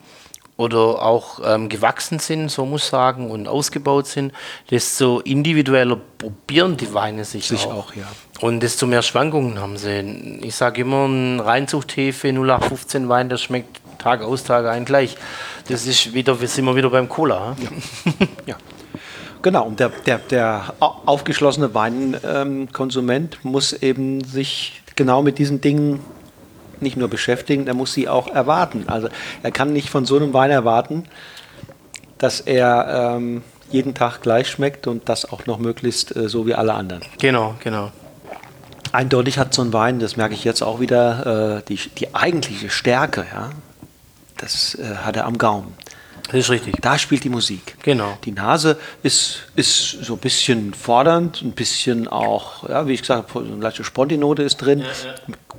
oder 0.58 1.02
auch 1.02 1.40
ähm, 1.44 1.70
gewachsen 1.70 2.20
sind, 2.20 2.50
so 2.50 2.66
muss 2.66 2.84
ich 2.84 2.90
sagen, 2.90 3.32
und 3.32 3.48
ausgebaut 3.48 4.08
sind, 4.08 4.34
desto 4.70 5.20
individueller 5.20 5.98
probieren 6.18 6.78
die 6.78 6.94
Weine 6.94 7.26
sich, 7.26 7.48
Sich 7.48 7.66
auch. 7.66 7.90
auch, 7.90 7.96
ja. 7.96 8.08
Und 8.42 8.62
desto 8.62 8.88
mehr 8.88 9.04
Schwankungen 9.04 9.60
haben 9.60 9.78
sie. 9.78 10.40
Ich 10.42 10.56
sage 10.56 10.82
immer, 10.82 11.06
ein 11.06 11.40
Reinzuchthefe 11.40 12.30
0815 12.30 13.08
Wein, 13.08 13.30
der 13.30 13.38
schmeckt 13.38 13.80
Tag 14.02 14.22
aus, 14.24 14.44
Tag 14.44 14.66
ein 14.66 14.86
gleich. 14.86 15.16
Das 15.70 15.86
ist 15.86 16.14
wieder, 16.14 16.40
wir 16.42 16.48
sind 16.48 16.66
wir 16.66 16.76
wieder 16.76 16.90
beim 16.90 17.08
Cola. 17.08 17.56
Ja. 17.62 17.70
Ja. 18.46 18.56
Genau, 19.44 19.66
und 19.66 19.80
der, 19.80 19.90
der, 20.06 20.20
der 20.20 20.74
au- 20.80 20.96
aufgeschlossene 21.06 21.74
Weinkonsument 21.74 23.44
muss 23.44 23.74
eben 23.74 24.24
sich 24.24 24.82
genau 24.96 25.22
mit 25.24 25.38
diesen 25.40 25.62
Dingen 25.62 26.00
nicht 26.80 26.98
nur 26.98 27.08
beschäftigen, 27.08 27.68
er 27.68 27.74
muss 27.74 27.94
sie 27.94 28.08
auch 28.10 28.28
erwarten. 28.28 28.86
Also 28.88 29.08
er 29.44 29.52
kann 29.52 29.72
nicht 29.74 29.90
von 29.90 30.06
so 30.06 30.16
einem 30.18 30.34
Wein 30.34 30.52
erwarten, 30.52 31.06
dass 32.18 32.40
er 32.40 33.16
ähm, 33.18 33.44
jeden 33.70 33.94
Tag 33.94 34.22
gleich 34.22 34.48
schmeckt 34.50 34.86
und 34.88 35.08
das 35.10 35.32
auch 35.32 35.46
noch 35.46 35.58
möglichst 35.60 36.16
äh, 36.16 36.28
so 36.30 36.46
wie 36.46 36.54
alle 36.56 36.74
anderen. 36.74 37.04
Genau, 37.20 37.56
genau. 37.64 37.92
Eindeutig 38.92 39.38
hat 39.40 39.54
so 39.54 39.62
ein 39.62 39.74
Wein, 39.74 40.00
das 40.00 40.18
merke 40.18 40.34
ich 40.34 40.44
jetzt 40.44 40.62
auch 40.62 40.80
wieder, 40.80 41.58
äh, 41.60 41.64
die, 41.68 41.78
die 41.98 42.14
eigentliche 42.14 42.70
Stärke, 42.70 43.26
ja, 43.34 43.50
das 44.42 44.76
äh, 44.76 44.96
hat 45.04 45.16
er 45.16 45.26
am 45.26 45.38
Gaumen. 45.38 45.74
Das 46.28 46.40
ist 46.40 46.50
richtig. 46.50 46.76
Da 46.82 46.98
spielt 46.98 47.24
die 47.24 47.30
Musik. 47.30 47.76
Genau. 47.84 48.18
Die 48.24 48.32
Nase 48.32 48.78
ist, 49.04 49.48
ist 49.56 50.04
so 50.04 50.14
ein 50.14 50.20
bisschen 50.20 50.74
fordernd, 50.74 51.42
ein 51.42 51.52
bisschen 51.52 52.08
auch, 52.08 52.68
ja, 52.70 52.88
wie 52.88 52.94
ich 52.94 53.02
gesagt 53.02 53.30
habe, 53.30 53.46
so 53.46 53.54
eine 53.54 53.62
leichte 53.62 53.84
Spontinote 53.84 54.44
ist 54.44 54.58
drin, 54.58 54.86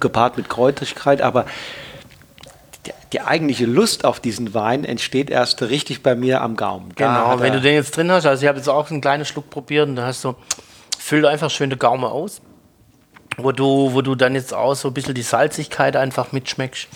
gepaart 0.01 0.37
mit 0.37 0.49
Kräutrigkeit, 0.49 1.21
aber 1.21 1.45
die, 2.87 2.93
die 3.13 3.21
eigentliche 3.21 3.67
Lust 3.67 4.05
auf 4.05 4.19
diesen 4.21 4.55
Wein 4.55 4.85
entsteht 4.85 5.31
erst 5.31 5.63
richtig 5.63 6.03
bei 6.03 6.15
mir 6.15 6.41
am 6.41 6.57
Gaumen. 6.57 6.93
Da 6.97 7.07
Genau, 7.07 7.41
wenn 7.41 7.53
du 7.53 7.61
den 7.61 7.75
jetzt 7.75 7.97
drin 7.97 8.11
hast, 8.11 8.25
also 8.25 8.43
ich 8.43 8.49
habe 8.49 8.59
jetzt 8.59 8.69
auch 8.69 8.91
einen 8.91 9.01
kleinen 9.01 9.25
Schluck 9.25 9.51
probiert 9.51 9.89
und 9.89 9.97
da 9.97 10.07
hast 10.07 10.25
du, 10.25 10.35
füllt 10.99 11.27
einfach 11.27 11.51
schön 11.51 11.69
den 11.69 11.79
Gaumen 11.79 12.05
aus, 12.05 12.41
wo 13.37 13.53
du, 13.53 13.93
wo 13.93 14.01
du 14.01 14.15
dann 14.15 14.35
jetzt 14.35 14.55
auch 14.55 14.75
so 14.75 14.89
ein 14.89 14.95
bisschen 14.95 15.15
die 15.15 15.23
Salzigkeit 15.23 15.97
einfach 15.97 16.33
mitschmeckst, 16.33 16.89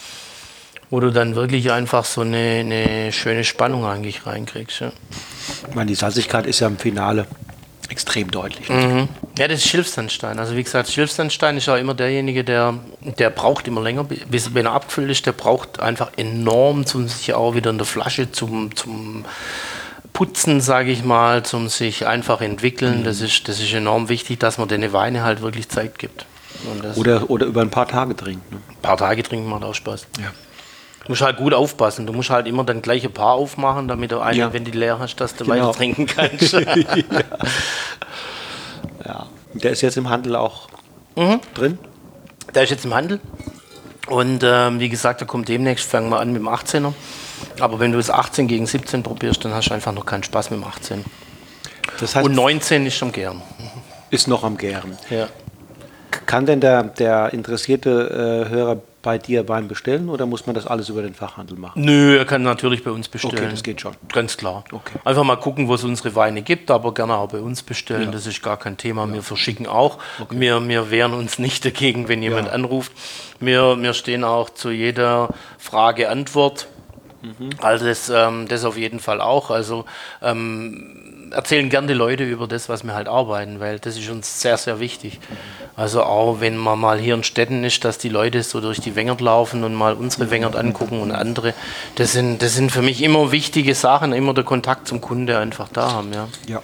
wo 0.90 1.00
du 1.00 1.10
dann 1.10 1.34
wirklich 1.34 1.72
einfach 1.72 2.04
so 2.04 2.20
eine, 2.20 2.60
eine 2.60 3.12
schöne 3.12 3.44
Spannung 3.44 3.84
eigentlich 3.84 4.26
reinkriegst. 4.26 4.80
Ja. 4.80 4.92
Ich 5.68 5.74
meine, 5.74 5.88
die 5.88 5.94
Salzigkeit 5.94 6.46
ist 6.46 6.60
ja 6.60 6.66
im 6.66 6.78
Finale 6.78 7.26
extrem 7.88 8.30
deutlich. 8.30 8.68
Mhm. 8.68 9.08
Ja, 9.38 9.48
das 9.48 9.58
ist 9.58 9.68
Schilfsandstein. 9.68 10.38
Also 10.38 10.56
wie 10.56 10.62
gesagt, 10.62 10.88
Schilfsandstein 10.88 11.56
ist 11.56 11.66
ja 11.66 11.76
immer 11.76 11.94
derjenige, 11.94 12.42
der, 12.42 12.74
der 13.18 13.30
braucht 13.30 13.68
immer 13.68 13.80
länger, 13.80 14.04
bis 14.04 14.54
wenn 14.54 14.66
er 14.66 14.72
abgefüllt 14.72 15.10
ist, 15.10 15.26
der 15.26 15.32
braucht 15.32 15.80
einfach 15.80 16.10
enorm, 16.16 16.84
um 16.94 17.08
sich 17.08 17.34
auch 17.34 17.54
wieder 17.54 17.70
in 17.70 17.78
der 17.78 17.86
Flasche 17.86 18.32
zum, 18.32 18.74
zum 18.74 19.24
Putzen, 20.12 20.60
sage 20.60 20.90
ich 20.90 21.04
mal, 21.04 21.44
zum 21.44 21.68
sich 21.68 22.06
einfach 22.06 22.40
entwickeln. 22.40 23.00
Mhm. 23.00 23.04
Das, 23.04 23.20
ist, 23.20 23.48
das 23.48 23.60
ist 23.60 23.72
enorm 23.72 24.08
wichtig, 24.08 24.40
dass 24.40 24.58
man 24.58 24.68
den 24.68 24.92
Weine 24.92 25.22
halt 25.22 25.42
wirklich 25.42 25.68
Zeit 25.68 25.98
gibt. 25.98 26.26
Oder, 26.96 27.28
oder 27.28 27.46
über 27.46 27.60
ein 27.60 27.70
paar 27.70 27.86
Tage 27.86 28.16
trinken. 28.16 28.54
Ne? 28.54 28.60
Ein 28.68 28.82
paar 28.82 28.96
Tage 28.96 29.22
trinken 29.22 29.48
macht 29.48 29.62
auch 29.62 29.74
Spaß. 29.74 30.06
Ja. 30.18 30.32
Du 31.06 31.12
musst 31.12 31.22
halt 31.22 31.36
gut 31.36 31.54
aufpassen. 31.54 32.04
Du 32.04 32.12
musst 32.12 32.30
halt 32.30 32.48
immer 32.48 32.64
dann 32.64 32.82
gleiche 32.82 33.08
Paar 33.08 33.34
aufmachen, 33.34 33.86
damit 33.86 34.10
du 34.10 34.18
eine, 34.18 34.36
ja. 34.36 34.52
wenn 34.52 34.64
die 34.64 34.72
leer 34.72 34.98
hast, 34.98 35.14
dass 35.16 35.36
du 35.36 35.44
genau. 35.44 35.68
weiter 35.68 35.78
trinken 35.78 36.06
kannst. 36.06 36.52
ja. 36.52 36.76
ja. 39.04 39.26
Der 39.54 39.70
ist 39.70 39.82
jetzt 39.82 39.96
im 39.96 40.10
Handel 40.10 40.34
auch 40.34 40.68
mhm. 41.14 41.40
drin? 41.54 41.78
Der 42.54 42.64
ist 42.64 42.70
jetzt 42.70 42.84
im 42.84 42.92
Handel. 42.92 43.20
Und 44.08 44.42
ähm, 44.44 44.80
wie 44.80 44.88
gesagt, 44.88 45.20
da 45.20 45.26
kommt 45.26 45.48
demnächst, 45.48 45.88
fangen 45.88 46.10
wir 46.10 46.18
an 46.18 46.32
mit 46.32 46.42
dem 46.42 46.48
18er. 46.48 46.92
Aber 47.60 47.78
wenn 47.78 47.92
du 47.92 47.98
es 47.98 48.10
18 48.10 48.48
gegen 48.48 48.66
17 48.66 49.04
probierst, 49.04 49.44
dann 49.44 49.54
hast 49.54 49.68
du 49.68 49.74
einfach 49.74 49.92
noch 49.92 50.06
keinen 50.06 50.24
Spaß 50.24 50.50
mit 50.50 50.60
dem 50.60 50.64
18. 50.66 51.04
Das 52.00 52.16
heißt, 52.16 52.26
Und 52.26 52.34
19 52.34 52.84
ist 52.86 53.00
am 53.00 53.12
Gären. 53.12 53.42
Ist 54.10 54.26
noch 54.26 54.42
am 54.42 54.56
Gären. 54.56 54.98
Ja. 55.08 55.28
Kann 56.26 56.46
denn 56.46 56.60
der, 56.60 56.82
der 56.82 57.32
interessierte 57.32 58.46
äh, 58.46 58.50
Hörer 58.50 58.78
bei 59.06 59.18
dir 59.18 59.48
Wein 59.48 59.68
bestellen 59.68 60.08
oder 60.08 60.26
muss 60.26 60.46
man 60.46 60.56
das 60.56 60.66
alles 60.66 60.88
über 60.88 61.00
den 61.00 61.14
Fachhandel 61.14 61.56
machen? 61.56 61.80
Nö, 61.80 62.18
er 62.18 62.24
kann 62.24 62.42
natürlich 62.42 62.82
bei 62.82 62.90
uns 62.90 63.08
bestellen. 63.08 63.38
Okay, 63.38 63.48
das 63.48 63.62
geht 63.62 63.80
schon. 63.80 63.94
Ganz 64.12 64.36
klar. 64.36 64.64
Okay. 64.72 64.98
Einfach 65.04 65.22
mal 65.22 65.36
gucken, 65.36 65.68
wo 65.68 65.74
es 65.74 65.84
unsere 65.84 66.16
Weine 66.16 66.42
gibt, 66.42 66.72
aber 66.72 66.92
gerne 66.92 67.14
auch 67.14 67.28
bei 67.28 67.38
uns 67.38 67.62
bestellen. 67.62 68.06
Ja. 68.06 68.10
Das 68.10 68.26
ist 68.26 68.42
gar 68.42 68.56
kein 68.56 68.76
Thema. 68.76 69.06
Ja. 69.06 69.14
Wir 69.14 69.22
verschicken 69.22 69.68
auch. 69.68 69.98
Okay. 70.18 70.40
Wir, 70.40 70.68
wir 70.68 70.90
wehren 70.90 71.12
uns 71.12 71.38
nicht 71.38 71.64
dagegen, 71.64 72.08
wenn 72.08 72.20
jemand 72.20 72.48
ja. 72.48 72.54
anruft. 72.54 72.90
Wir, 73.38 73.80
wir 73.80 73.94
stehen 73.94 74.24
auch 74.24 74.50
zu 74.50 74.72
jeder 74.72 75.28
Frage 75.56 76.08
Antwort. 76.08 76.66
Mhm. 77.26 77.50
Also 77.58 77.86
das, 77.86 78.08
ähm, 78.08 78.46
das 78.48 78.64
auf 78.64 78.76
jeden 78.76 79.00
Fall 79.00 79.20
auch. 79.20 79.50
Also 79.50 79.84
ähm, 80.22 81.30
erzählen 81.32 81.68
gerne 81.68 81.88
die 81.88 81.94
Leute 81.94 82.24
über 82.24 82.46
das, 82.46 82.68
was 82.68 82.84
wir 82.84 82.94
halt 82.94 83.08
arbeiten, 83.08 83.60
weil 83.60 83.78
das 83.78 83.96
ist 83.96 84.08
uns 84.08 84.40
sehr, 84.40 84.56
sehr 84.56 84.80
wichtig. 84.80 85.18
Also 85.76 86.02
auch 86.02 86.40
wenn 86.40 86.56
man 86.56 86.78
mal 86.78 86.98
hier 86.98 87.14
in 87.14 87.24
Städten 87.24 87.64
ist, 87.64 87.84
dass 87.84 87.98
die 87.98 88.08
Leute 88.08 88.42
so 88.42 88.60
durch 88.60 88.80
die 88.80 88.94
Wengert 88.96 89.20
laufen 89.20 89.64
und 89.64 89.74
mal 89.74 89.94
unsere 89.94 90.30
Wengert 90.30 90.56
angucken 90.56 91.00
und 91.00 91.12
andere, 91.12 91.54
das 91.96 92.12
sind, 92.12 92.42
das 92.42 92.54
sind 92.54 92.70
für 92.70 92.82
mich 92.82 93.02
immer 93.02 93.32
wichtige 93.32 93.74
Sachen, 93.74 94.12
immer 94.12 94.34
der 94.34 94.44
Kontakt 94.44 94.86
zum 94.86 95.00
Kunde 95.00 95.38
einfach 95.38 95.68
da 95.68 95.92
haben. 95.92 96.12
Ja. 96.12 96.28
ja. 96.46 96.62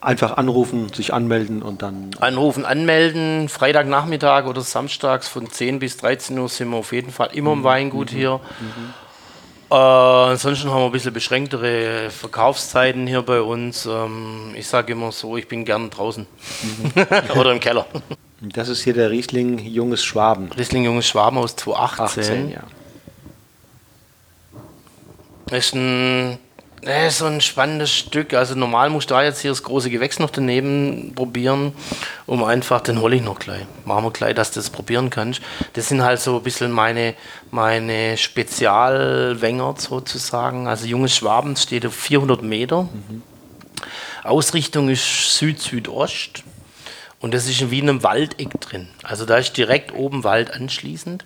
Einfach 0.00 0.36
anrufen, 0.36 0.92
sich 0.92 1.12
anmelden 1.12 1.62
und 1.62 1.82
dann. 1.82 2.10
Anrufen, 2.20 2.64
anmelden. 2.64 3.48
Freitagnachmittag 3.48 4.46
oder 4.46 4.60
samstags 4.60 5.26
von 5.26 5.50
10 5.50 5.80
bis 5.80 5.96
13 5.96 6.38
Uhr 6.38 6.48
sind 6.48 6.70
wir 6.70 6.76
auf 6.76 6.92
jeden 6.92 7.10
Fall 7.10 7.30
immer 7.32 7.52
im 7.52 7.60
mhm. 7.60 7.64
Weingut 7.64 8.12
mhm. 8.12 8.16
hier. 8.16 8.40
Mhm. 8.60 8.94
Äh, 9.70 9.74
ansonsten 9.74 10.70
haben 10.70 10.80
wir 10.80 10.86
ein 10.86 10.92
bisschen 10.92 11.12
beschränktere 11.12 12.10
Verkaufszeiten 12.10 13.06
hier 13.06 13.22
bei 13.22 13.42
uns. 13.42 13.86
Ähm, 13.86 14.54
ich 14.56 14.66
sage 14.68 14.92
immer 14.92 15.10
so, 15.10 15.36
ich 15.36 15.48
bin 15.48 15.64
gern 15.64 15.90
draußen 15.90 16.26
mhm. 16.62 17.36
oder 17.38 17.52
im 17.52 17.60
Keller. 17.60 17.86
Das 18.40 18.68
ist 18.68 18.82
hier 18.82 18.94
der 18.94 19.10
Riesling 19.10 19.58
Junges 19.58 20.04
Schwaben. 20.04 20.50
Riesling 20.52 20.84
Junges 20.84 21.08
Schwaben 21.08 21.38
aus 21.38 21.56
2018. 21.56 22.22
18, 22.22 22.50
ja. 22.50 22.60
Das 25.46 25.66
ist 25.66 25.74
ein 25.74 26.38
das 26.82 27.12
ist 27.12 27.18
so 27.18 27.26
ein 27.26 27.40
spannendes 27.40 27.92
Stück. 27.92 28.34
Also 28.34 28.54
normal 28.54 28.90
musst 28.90 29.10
du 29.10 29.14
da 29.14 29.22
jetzt 29.22 29.40
hier 29.40 29.50
das 29.50 29.62
große 29.62 29.90
Gewächs 29.90 30.18
noch 30.18 30.30
daneben 30.30 31.12
probieren, 31.14 31.72
um 32.26 32.44
einfach, 32.44 32.80
den 32.80 33.00
hole 33.00 33.16
ich 33.16 33.22
noch 33.22 33.38
gleich. 33.38 33.62
Machen 33.84 34.04
wir 34.04 34.10
gleich, 34.10 34.34
dass 34.34 34.50
du 34.50 34.60
das 34.60 34.70
probieren 34.70 35.10
kannst. 35.10 35.40
Das 35.74 35.88
sind 35.88 36.02
halt 36.02 36.20
so 36.20 36.36
ein 36.36 36.42
bisschen 36.42 36.70
meine, 36.70 37.14
meine 37.50 38.16
Spezialwänger 38.16 39.74
sozusagen. 39.78 40.68
Also 40.68 40.86
junges 40.86 41.16
Schwaben 41.16 41.56
steht 41.56 41.86
auf 41.86 41.94
400 41.94 42.42
Meter. 42.42 42.84
Mhm. 42.84 43.22
Ausrichtung 44.24 44.88
ist 44.88 45.38
Süd-Südost. 45.38 46.42
Und 47.20 47.34
das 47.34 47.48
ist 47.48 47.70
wie 47.70 47.80
in 47.80 47.88
einem 47.88 48.02
Waldeck 48.02 48.60
drin. 48.60 48.88
Also 49.02 49.24
da 49.26 49.38
ist 49.38 49.56
direkt 49.56 49.92
oben 49.92 50.22
Wald 50.22 50.52
anschließend. 50.52 51.24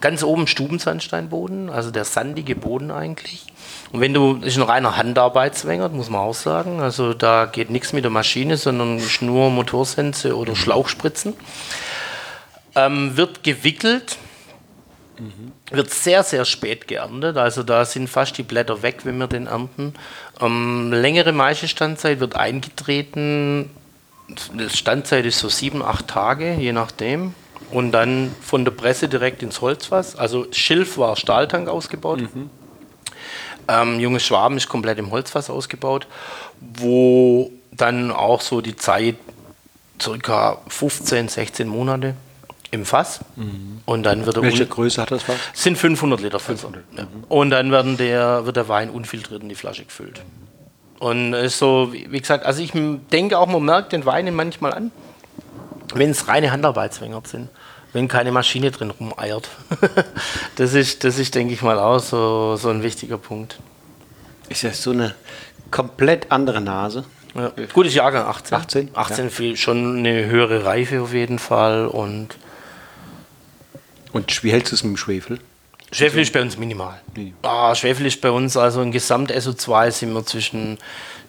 Ganz 0.00 0.22
oben 0.22 0.46
Stubensandsteinboden, 0.46 1.68
also 1.68 1.90
der 1.90 2.04
sandige 2.04 2.56
Boden 2.56 2.90
eigentlich. 2.90 3.44
Und 3.92 4.00
wenn 4.00 4.14
du, 4.14 4.36
ist 4.36 4.56
ein 4.56 4.62
reiner 4.62 4.96
Handarbeitswänger, 4.96 5.90
muss 5.90 6.08
man 6.08 6.20
auch 6.20 6.34
sagen. 6.34 6.80
Also 6.80 7.12
da 7.12 7.44
geht 7.46 7.70
nichts 7.70 7.92
mit 7.92 8.04
der 8.04 8.10
Maschine, 8.10 8.56
sondern 8.56 9.00
nur 9.20 9.50
Motorsense 9.50 10.36
oder 10.36 10.56
Schlauchspritzen. 10.56 11.34
Ähm, 12.76 13.16
wird 13.16 13.42
gewickelt, 13.42 14.16
mhm. 15.18 15.52
wird 15.70 15.90
sehr, 15.90 16.22
sehr 16.22 16.44
spät 16.44 16.88
geerntet. 16.88 17.36
Also 17.36 17.62
da 17.62 17.84
sind 17.84 18.08
fast 18.08 18.38
die 18.38 18.42
Blätter 18.42 18.82
weg, 18.82 19.00
wenn 19.04 19.18
wir 19.18 19.26
den 19.26 19.48
ernten. 19.48 19.94
Ähm, 20.40 20.92
längere 20.92 21.32
Maischestandzeit 21.32 22.20
wird 22.20 22.36
eingetreten. 22.36 23.70
Die 24.54 24.70
Standzeit 24.70 25.26
ist 25.26 25.40
so 25.40 25.48
sieben, 25.48 25.82
acht 25.82 26.08
Tage, 26.08 26.54
je 26.54 26.72
nachdem. 26.72 27.34
Und 27.70 27.92
dann 27.92 28.34
von 28.40 28.64
der 28.64 28.72
Presse 28.72 29.08
direkt 29.08 29.42
ins 29.42 29.60
Holzfass. 29.60 30.16
Also 30.16 30.46
Schilf 30.52 30.98
war 30.98 31.16
Stahltank 31.16 31.68
ausgebaut. 31.68 32.20
Mhm. 32.20 32.50
Ähm, 33.68 34.00
Junges 34.00 34.24
Schwaben 34.24 34.56
ist 34.56 34.68
komplett 34.68 34.98
im 34.98 35.10
Holzfass 35.10 35.50
ausgebaut, 35.50 36.06
wo 36.60 37.52
dann 37.70 38.10
auch 38.10 38.40
so 38.40 38.60
die 38.60 38.76
Zeit 38.76 39.16
circa 40.00 40.58
15, 40.68 41.28
16 41.28 41.68
Monate 41.68 42.14
im 42.70 42.84
Fass. 42.84 43.20
Mhm. 43.36 43.80
Und 43.84 44.02
dann 44.02 44.26
wird 44.26 44.40
Welche 44.42 44.66
Größe 44.66 45.00
hat 45.00 45.10
das 45.10 45.22
Fass? 45.22 45.36
Sind 45.54 45.76
500 45.76 46.20
Liter 46.20 46.40
Fässer. 46.40 46.68
500. 46.68 46.84
Ja. 46.96 47.04
Mhm. 47.04 47.24
Und 47.28 47.50
dann 47.50 47.70
werden 47.70 47.96
der, 47.96 48.46
wird 48.46 48.56
der 48.56 48.68
Wein 48.68 48.90
unfiltriert 48.90 49.42
in 49.42 49.48
die 49.48 49.54
Flasche 49.54 49.84
gefüllt. 49.84 50.22
Und 50.98 51.32
ist 51.32 51.58
so, 51.58 51.92
wie 51.92 52.20
gesagt, 52.20 52.44
also 52.44 52.62
ich 52.62 52.72
denke 52.74 53.38
auch, 53.38 53.46
man 53.46 53.64
merkt 53.64 53.92
den 53.92 54.04
Wein 54.04 54.32
manchmal 54.34 54.74
an, 54.74 54.92
wenn 55.94 56.10
es 56.10 56.28
reine 56.28 56.52
Handarbeitswänger 56.52 57.22
sind 57.24 57.48
wenn 57.92 58.08
keine 58.08 58.32
Maschine 58.32 58.70
drin 58.70 58.90
rumeiert. 58.90 59.48
das 60.56 60.74
ist, 60.74 61.04
das 61.04 61.18
ist, 61.18 61.34
denke 61.34 61.54
ich 61.54 61.62
mal, 61.62 61.78
auch 61.78 61.98
so, 61.98 62.56
so 62.56 62.68
ein 62.68 62.82
wichtiger 62.82 63.18
Punkt. 63.18 63.58
Ist 64.48 64.62
ja 64.62 64.72
so 64.72 64.90
eine 64.90 65.14
komplett 65.70 66.30
andere 66.30 66.60
Nase. 66.60 67.04
Ja. 67.34 67.52
Gutes 67.72 67.94
Jahrgang, 67.94 68.26
18. 68.26 68.58
18, 68.58 68.90
18 68.94 69.24
ja. 69.24 69.30
viel, 69.30 69.56
schon 69.56 69.98
eine 69.98 70.26
höhere 70.26 70.64
Reife 70.64 71.02
auf 71.02 71.12
jeden 71.12 71.38
Fall. 71.38 71.86
Und, 71.86 72.36
und 74.12 74.42
wie 74.42 74.52
hältst 74.52 74.72
du 74.72 74.76
es 74.76 74.82
mit 74.82 74.94
dem 74.94 74.96
Schwefel? 74.96 75.38
Schwefel 75.92 76.22
ist 76.22 76.32
bei 76.32 76.42
uns 76.42 76.56
minimal. 76.56 77.00
Nee. 77.16 77.34
Ah, 77.42 77.74
Schwefel 77.74 78.06
ist 78.06 78.20
bei 78.20 78.30
uns, 78.30 78.56
also 78.56 78.80
im 78.82 78.92
Gesamt-SO2 78.92 79.90
sind 79.90 80.12
wir 80.12 80.24
zwischen 80.24 80.78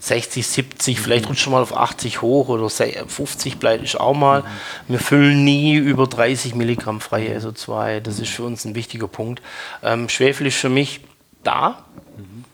60, 0.01 0.47
70, 0.47 0.97
mhm. 0.97 1.01
vielleicht 1.01 1.29
rutscht 1.29 1.43
schon 1.43 1.53
mal 1.53 1.61
auf 1.61 1.77
80 1.77 2.23
hoch 2.23 2.49
oder 2.49 2.69
50 2.69 3.59
bleibt 3.59 3.83
ich 3.83 3.99
auch 3.99 4.15
mal. 4.15 4.41
Mhm. 4.41 4.45
Wir 4.87 4.99
füllen 4.99 5.43
nie 5.43 5.75
über 5.75 6.07
30 6.07 6.55
Milligramm 6.55 6.99
freie 7.01 7.37
SO2. 7.37 7.99
Das 7.99 8.19
ist 8.19 8.29
für 8.29 8.43
uns 8.43 8.65
ein 8.65 8.73
wichtiger 8.73 9.07
Punkt. 9.07 9.43
Ähm, 9.83 10.09
Schwefel 10.09 10.47
ist 10.47 10.57
für 10.57 10.69
mich 10.69 11.01
da, 11.43 11.85
mhm. 12.17 12.45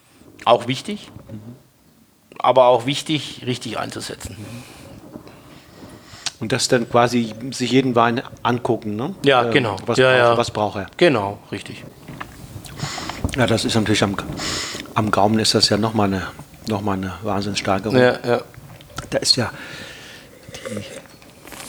auch 0.43 0.67
wichtig, 0.67 1.09
mhm. 1.31 1.55
aber 2.37 2.67
auch 2.67 2.85
wichtig, 2.85 3.43
richtig 3.45 3.79
einzusetzen. 3.79 4.35
Und 6.41 6.51
das 6.51 6.67
dann 6.67 6.89
quasi 6.89 7.33
sich 7.51 7.71
jeden 7.71 7.95
Wein 7.95 8.21
angucken, 8.43 8.97
ne? 8.97 9.15
Ja, 9.23 9.49
äh, 9.49 9.53
genau. 9.53 9.77
Was, 9.85 9.97
ja, 9.97 10.09
braucht, 10.09 10.19
ja. 10.19 10.37
was 10.37 10.51
braucht 10.51 10.77
er? 10.77 10.87
Genau, 10.97 11.39
richtig. 11.49 11.83
Ja, 13.37 13.47
das 13.47 13.63
ist 13.63 13.75
natürlich 13.75 14.03
am, 14.03 14.17
am 14.95 15.11
Gaumen 15.11 15.39
ist 15.39 15.55
das 15.55 15.69
ja 15.69 15.77
nochmal 15.77 16.07
eine, 16.07 16.27
noch 16.67 16.81
mal 16.81 16.93
eine 16.93 17.13
Wahnsinnssteigerung. 17.23 17.97
Ja, 17.97 18.19
ja. 18.25 18.41
Da 19.09 19.17
ist 19.19 19.35
ja 19.35 19.51
die, 20.69 20.83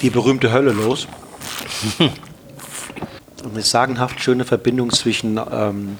die 0.02 0.10
berühmte 0.10 0.52
Hölle 0.52 0.72
los. 0.72 1.06
Und 3.44 3.52
eine 3.52 3.62
sagenhaft 3.62 4.20
schöne 4.20 4.44
Verbindung 4.44 4.90
zwischen, 4.90 5.40
ähm, 5.50 5.96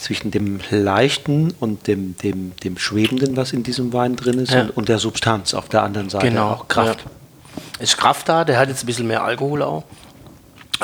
zwischen 0.00 0.32
dem 0.32 0.58
Leichten 0.70 1.54
und 1.60 1.86
dem, 1.86 2.16
dem, 2.18 2.56
dem 2.56 2.76
Schwebenden, 2.76 3.36
was 3.36 3.52
in 3.52 3.62
diesem 3.62 3.92
Wein 3.92 4.16
drin 4.16 4.40
ist, 4.40 4.52
ja. 4.52 4.62
und, 4.62 4.70
und, 4.70 4.88
der 4.88 4.98
Substanz 4.98 5.54
auf 5.54 5.68
der 5.68 5.84
anderen 5.84 6.10
Seite. 6.10 6.28
Genau. 6.28 6.50
Auch 6.50 6.68
Kraft. 6.68 7.04
Ja. 7.04 7.82
Ist 7.82 7.96
Kraft 7.96 8.28
da, 8.28 8.44
der 8.44 8.58
hat 8.58 8.68
jetzt 8.68 8.82
ein 8.82 8.86
bisschen 8.86 9.06
mehr 9.06 9.22
Alkohol 9.22 9.62
auch. 9.62 9.84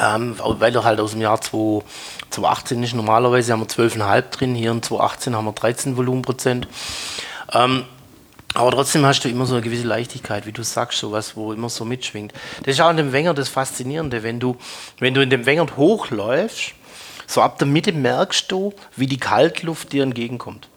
Ähm, 0.01 0.37
weil 0.39 0.75
er 0.75 0.85
halt 0.85 1.01
aus 1.01 1.11
dem 1.11 1.21
Jahr 1.21 1.41
2, 1.41 1.85
2018 2.31 2.83
ist. 2.83 2.95
Normalerweise 2.95 3.53
haben 3.53 3.61
wir 3.61 3.67
12,5 3.67 4.23
drin, 4.31 4.55
hier 4.55 4.71
in 4.71 4.83
2018 4.83 5.37
haben 5.37 5.45
wir 5.45 5.53
13 5.53 5.97
Volumenprozent. 5.97 6.67
Ähm, 7.53 7.85
aber 8.55 8.71
trotzdem 8.71 9.07
hast 9.07 9.25
du 9.25 9.29
immer 9.29 9.47
so 9.47 9.55
eine 9.55 9.63
gewisse 9.63 9.87
Leichtigkeit, 9.87 10.47
wie 10.47 10.53
du 10.53 10.63
sagst, 10.63 10.99
sowas, 10.99 11.37
wo 11.37 11.53
immer 11.53 11.71
so 11.71 11.85
mitschwingt. 11.85 12.33
Das 12.65 12.75
ist 12.75 12.81
auch 12.81 12.91
in 12.91 12.99
dem 12.99 13.13
Wenger 13.13 13.33
das 13.33 13.49
Faszinierende, 13.49 14.23
wenn 14.23 14.41
du, 14.41 14.57
wenn 14.99 15.15
du 15.15 15.23
in 15.23 15.31
dem 15.31 15.47
Wenger 15.47 15.67
hochläufst, 15.77 16.75
so 17.27 17.41
ab 17.41 17.59
der 17.59 17.67
Mitte 17.67 17.93
merkst 17.93 18.53
du, 18.53 18.75
wie 18.95 19.07
die 19.07 19.17
Kaltluft 19.17 19.93
dir 19.93 20.03
entgegenkommt. 20.03 20.69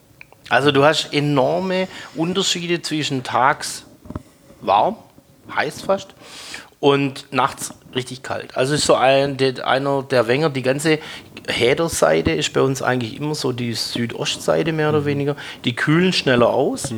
Also 0.47 0.71
du 0.71 0.85
hast 0.85 1.11
enorme 1.11 1.87
Unterschiede 2.15 2.81
zwischen 2.81 3.23
tags 3.23 3.83
warm, 4.61 4.95
heiß 5.53 5.81
fast, 5.81 6.09
und 6.79 7.31
nachts 7.31 7.73
richtig 7.95 8.23
kalt. 8.23 8.55
Also 8.57 8.75
ist 8.75 8.85
so 8.85 8.95
ein, 8.95 9.37
der, 9.37 9.67
einer 9.67 10.03
der 10.03 10.27
Wenger, 10.27 10.49
die 10.49 10.61
ganze 10.61 10.99
Häderseite 11.47 12.31
ist 12.31 12.53
bei 12.53 12.61
uns 12.61 12.81
eigentlich 12.81 13.17
immer 13.17 13.35
so 13.35 13.51
die 13.51 13.73
Südostseite 13.73 14.71
mehr 14.71 14.89
oder 14.89 15.05
weniger. 15.05 15.35
Die 15.63 15.75
kühlen 15.75 16.13
schneller 16.13 16.49
aus. 16.49 16.93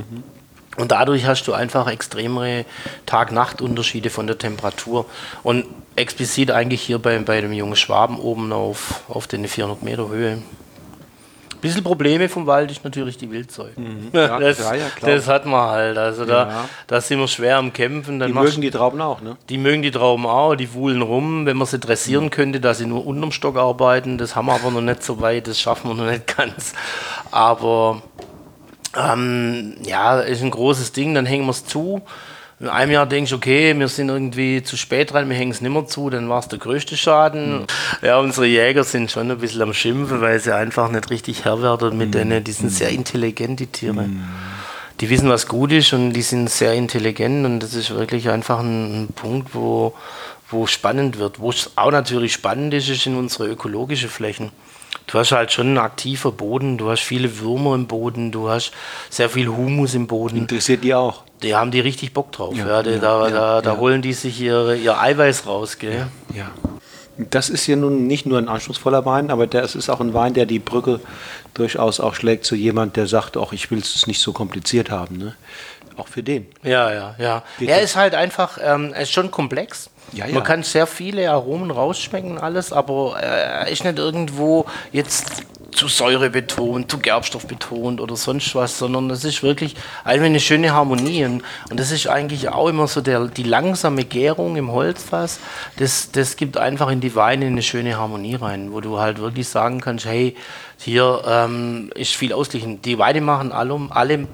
Und 0.77 0.91
dadurch 0.91 1.25
hast 1.25 1.45
du 1.45 1.53
einfach 1.53 1.87
extremere 1.87 2.65
Tag-Nacht-Unterschiede 3.05 4.09
von 4.09 4.27
der 4.27 4.37
Temperatur. 4.37 5.05
Und 5.43 5.65
explizit 5.95 6.51
eigentlich 6.51 6.81
hier 6.81 6.99
bei, 6.99 7.17
bei 7.19 7.41
dem 7.41 7.51
jungen 7.51 7.75
Schwaben 7.75 8.19
oben 8.19 8.53
auf, 8.53 9.01
auf 9.09 9.27
den 9.27 9.47
400 9.47 9.83
Meter 9.83 10.09
Höhe. 10.09 10.41
Bisschen 11.61 11.83
Probleme 11.83 12.29
vom 12.29 12.45
Wald 12.45 12.71
ist 12.71 12.83
natürlich 12.83 13.17
die 13.17 13.31
Wildzeug. 13.31 13.73
Ja, 14.13 14.39
das, 14.39 14.59
ja, 14.59 14.73
das 15.01 15.27
hat 15.27 15.45
man 15.45 15.69
halt. 15.69 15.97
Also 15.97 16.25
da, 16.25 16.65
da 16.87 17.01
sind 17.01 17.19
wir 17.19 17.27
schwer 17.27 17.57
am 17.57 17.73
Kämpfen. 17.73 18.19
Dann 18.19 18.29
Die 18.29 18.39
mögen 18.39 18.61
die 18.61 18.71
Trauben 18.71 19.01
auch, 19.01 19.21
ne? 19.21 19.37
die 19.49 19.57
mögen 19.57 19.81
die 19.81 19.91
Trauben 19.91 20.25
auch, 20.25 20.55
die 20.55 20.73
wuhlen 20.73 21.01
rum. 21.01 21.45
Wenn 21.45 21.57
man 21.57 21.67
sie 21.67 21.79
dressieren 21.79 22.29
könnte, 22.29 22.59
dass 22.59 22.77
sie 22.77 22.85
nur 22.85 23.05
unterm 23.05 23.31
Stock 23.31 23.57
arbeiten, 23.57 24.17
das 24.17 24.35
haben 24.35 24.47
wir 24.47 24.53
aber 24.53 24.71
noch 24.71 24.81
nicht 24.81 25.03
so 25.03 25.19
weit, 25.21 25.47
das 25.47 25.59
schaffen 25.59 25.89
wir 25.89 25.95
noch 26.03 26.11
nicht 26.11 26.37
ganz. 26.37 26.73
Aber 27.31 28.01
ähm, 28.95 29.75
ja, 29.83 30.19
ist 30.19 30.41
ein 30.41 30.51
großes 30.51 30.91
Ding, 30.93 31.13
dann 31.13 31.25
hängen 31.25 31.45
wir 31.45 31.51
es 31.51 31.65
zu. 31.65 32.01
In 32.59 32.69
einem 32.69 32.91
Jahr 32.91 33.05
denkst 33.05 33.29
du, 33.29 33.35
okay, 33.35 33.77
wir 33.77 33.87
sind 33.87 34.09
irgendwie 34.09 34.63
zu 34.63 34.77
spät 34.77 35.13
dran, 35.13 35.29
wir 35.29 35.35
hängen 35.35 35.51
es 35.51 35.61
nicht 35.61 35.71
mehr 35.71 35.85
zu, 35.85 36.09
dann 36.09 36.27
war 36.27 36.39
es 36.39 36.47
der 36.47 36.57
größte 36.57 36.97
Schaden. 36.97 37.65
Ja, 38.01 38.17
unsere 38.17 38.47
Jäger 38.47 38.83
sind 38.83 39.11
schon 39.11 39.29
ein 39.29 39.37
bisschen 39.37 39.61
am 39.61 39.73
Schimpfen, 39.75 40.21
weil 40.21 40.39
sie 40.39 40.55
einfach 40.55 40.89
nicht 40.89 41.11
richtig 41.11 41.45
Herr 41.45 41.61
werden 41.61 41.95
mit 41.97 42.15
denen, 42.15 42.43
die 42.43 42.51
sind 42.51 42.71
sehr 42.71 42.89
intelligent, 42.89 43.59
die 43.59 43.67
Tiere. 43.67 44.09
Die 44.99 45.09
wissen, 45.11 45.29
was 45.29 45.47
gut 45.47 45.71
ist 45.71 45.93
und 45.93 46.13
die 46.13 46.23
sind 46.23 46.49
sehr 46.49 46.73
intelligent 46.73 47.45
und 47.45 47.59
das 47.59 47.75
ist 47.75 47.91
wirklich 47.91 48.29
einfach 48.29 48.57
ein, 48.57 49.03
ein 49.03 49.07
Punkt, 49.09 49.53
wo, 49.53 49.93
wo 50.49 50.65
spannend 50.65 51.19
wird. 51.19 51.39
Wo 51.39 51.51
es 51.51 51.69
auch 51.75 51.91
natürlich 51.91 52.33
spannend 52.33 52.73
ist, 52.73 52.89
ist 52.89 53.05
in 53.05 53.15
unsere 53.15 53.47
ökologischen 53.47 54.09
Flächen. 54.09 54.49
Du 55.05 55.19
hast 55.19 55.31
halt 55.31 55.51
schon 55.51 55.67
einen 55.67 55.77
aktiven 55.77 56.35
Boden, 56.35 56.79
du 56.79 56.89
hast 56.89 57.01
viele 57.01 57.37
Würmer 57.39 57.75
im 57.75 57.85
Boden, 57.85 58.31
du 58.31 58.49
hast 58.49 58.71
sehr 59.11 59.29
viel 59.29 59.47
Humus 59.47 59.93
im 59.93 60.07
Boden. 60.07 60.37
Interessiert 60.37 60.83
die 60.83 60.95
auch. 60.95 61.26
Die 61.43 61.55
haben 61.55 61.71
die 61.71 61.79
richtig 61.79 62.13
Bock 62.13 62.31
drauf. 62.31 62.55
Ja, 62.55 62.67
Ja, 62.67 62.83
die, 62.83 62.91
ja, 62.91 62.97
da 62.99 63.27
ja, 63.27 63.29
da, 63.29 63.61
da 63.61 63.73
ja. 63.73 63.79
holen 63.79 64.01
die 64.01 64.13
sich 64.13 64.41
ihre, 64.41 64.75
ihr 64.75 64.99
Eiweiß 64.99 65.45
raus, 65.45 65.77
gell? 65.77 66.07
Ja. 66.33 66.49
Das 67.17 67.49
ist 67.49 67.65
ja 67.65 67.75
nun 67.75 68.05
nicht 68.05 68.27
nur 68.27 68.37
ein 68.37 68.47
anspruchsvoller 68.47 69.03
Wein, 69.05 69.31
aber 69.31 69.47
der, 69.47 69.63
es 69.63 69.75
ist 69.75 69.89
auch 69.89 69.99
ein 70.01 70.13
Wein, 70.13 70.33
der 70.35 70.45
die 70.45 70.59
Brücke 70.59 70.99
durchaus 71.55 71.99
auch 71.99 72.13
schlägt 72.13 72.45
zu 72.45 72.55
jemand, 72.55 72.95
der 72.95 73.07
sagt, 73.07 73.37
auch 73.37 73.53
ich 73.53 73.71
will 73.71 73.79
es 73.79 74.05
nicht 74.05 74.21
so 74.21 74.33
kompliziert 74.33 74.91
haben. 74.91 75.17
Ne? 75.17 75.35
Auch 75.95 76.07
für 76.07 76.21
den. 76.21 76.45
Ja, 76.61 76.91
ja, 76.93 77.15
ja. 77.17 77.43
Geht 77.57 77.69
Er 77.69 77.77
das? 77.81 77.91
ist 77.91 77.95
halt 77.95 78.13
einfach, 78.13 78.59
ähm, 78.61 78.93
er 78.93 79.01
ist 79.01 79.11
schon 79.11 79.31
komplex. 79.31 79.89
Ja, 80.13 80.27
ja. 80.27 80.35
Man 80.35 80.43
kann 80.43 80.61
sehr 80.63 80.85
viele 80.85 81.29
Aromen 81.31 81.71
rausschmecken, 81.71 82.37
alles, 82.37 82.71
aber 82.71 83.17
äh, 83.19 83.25
er 83.25 83.67
ist 83.67 83.83
nicht 83.83 83.97
irgendwo 83.97 84.65
jetzt 84.91 85.43
zu 85.71 85.87
Säure 85.87 86.29
betont, 86.29 86.89
zu 86.89 86.99
Gerbstoff 86.99 87.47
betont 87.47 88.01
oder 88.01 88.15
sonst 88.15 88.55
was, 88.55 88.77
sondern 88.77 89.09
das 89.09 89.23
ist 89.23 89.43
wirklich 89.43 89.75
einfach 90.03 90.25
eine 90.25 90.39
schöne 90.39 90.71
Harmonie. 90.71 91.25
Und, 91.25 91.43
und 91.69 91.79
das 91.79 91.91
ist 91.91 92.07
eigentlich 92.07 92.49
auch 92.49 92.67
immer 92.67 92.87
so 92.87 93.01
der, 93.01 93.27
die 93.27 93.43
langsame 93.43 94.05
Gärung 94.05 94.55
im 94.55 94.71
Holzfass, 94.71 95.39
das, 95.77 96.11
das 96.11 96.35
gibt 96.35 96.57
einfach 96.57 96.89
in 96.89 97.01
die 97.01 97.15
Weine 97.15 97.47
eine 97.47 97.61
schöne 97.61 97.97
Harmonie 97.97 98.35
rein, 98.35 98.71
wo 98.71 98.81
du 98.81 98.99
halt 98.99 99.19
wirklich 99.19 99.47
sagen 99.47 99.81
kannst, 99.81 100.05
hey, 100.05 100.35
hier 100.79 101.23
ähm, 101.27 101.91
ist 101.95 102.15
viel 102.15 102.33
ausgeglichen. 102.33 102.81
Die 102.81 102.99
Weine 102.99 103.21
machen 103.21 103.51
alle, 103.51 103.87
alle, 103.89 104.27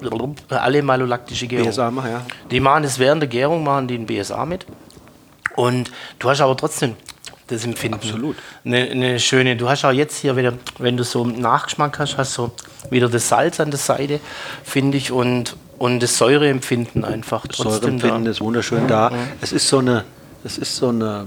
alle 0.50 0.82
malolaktische 0.82 1.46
Gärung. 1.46 1.68
BSA 1.68 1.90
mal, 1.90 2.10
ja. 2.10 2.26
Die 2.50 2.60
machen 2.60 2.84
es 2.84 2.98
während 2.98 3.22
der 3.22 3.28
Gärung, 3.28 3.64
machen 3.64 3.88
die 3.88 3.96
ein 3.96 4.06
BSA 4.06 4.44
mit. 4.44 4.66
Und 5.56 5.90
du 6.18 6.28
hast 6.28 6.40
aber 6.40 6.56
trotzdem 6.56 6.96
das 7.48 7.64
Empfinden. 7.64 7.94
Absolut. 7.96 8.36
Eine, 8.64 8.78
eine 8.90 9.20
schöne, 9.20 9.56
du 9.56 9.68
hast 9.68 9.84
auch 9.84 9.92
jetzt 9.92 10.16
hier 10.18 10.36
wieder, 10.36 10.54
wenn 10.78 10.96
du 10.96 11.04
so 11.04 11.22
einen 11.24 11.40
Nachgeschmack 11.40 11.98
hast, 11.98 12.16
hast 12.16 12.36
du 12.38 12.50
wieder 12.90 13.08
das 13.08 13.28
Salz 13.28 13.60
an 13.60 13.70
der 13.70 13.78
Seite, 13.78 14.20
finde 14.64 14.96
ich, 14.96 15.12
und, 15.12 15.56
und 15.78 16.00
das 16.00 16.16
Säureempfinden 16.16 17.04
einfach 17.04 17.46
trotzdem 17.46 17.98
Säureempfinden 18.00 18.24
da. 18.24 18.30
ist 18.30 18.40
wunderschön 18.40 18.88
da. 18.88 19.12
Es 19.40 19.52
ist 19.52 19.68
so 19.68 19.78
eine, 19.78 20.04
es 20.42 20.56
ist 20.58 20.76
so 20.76 20.88
eine 20.88 21.26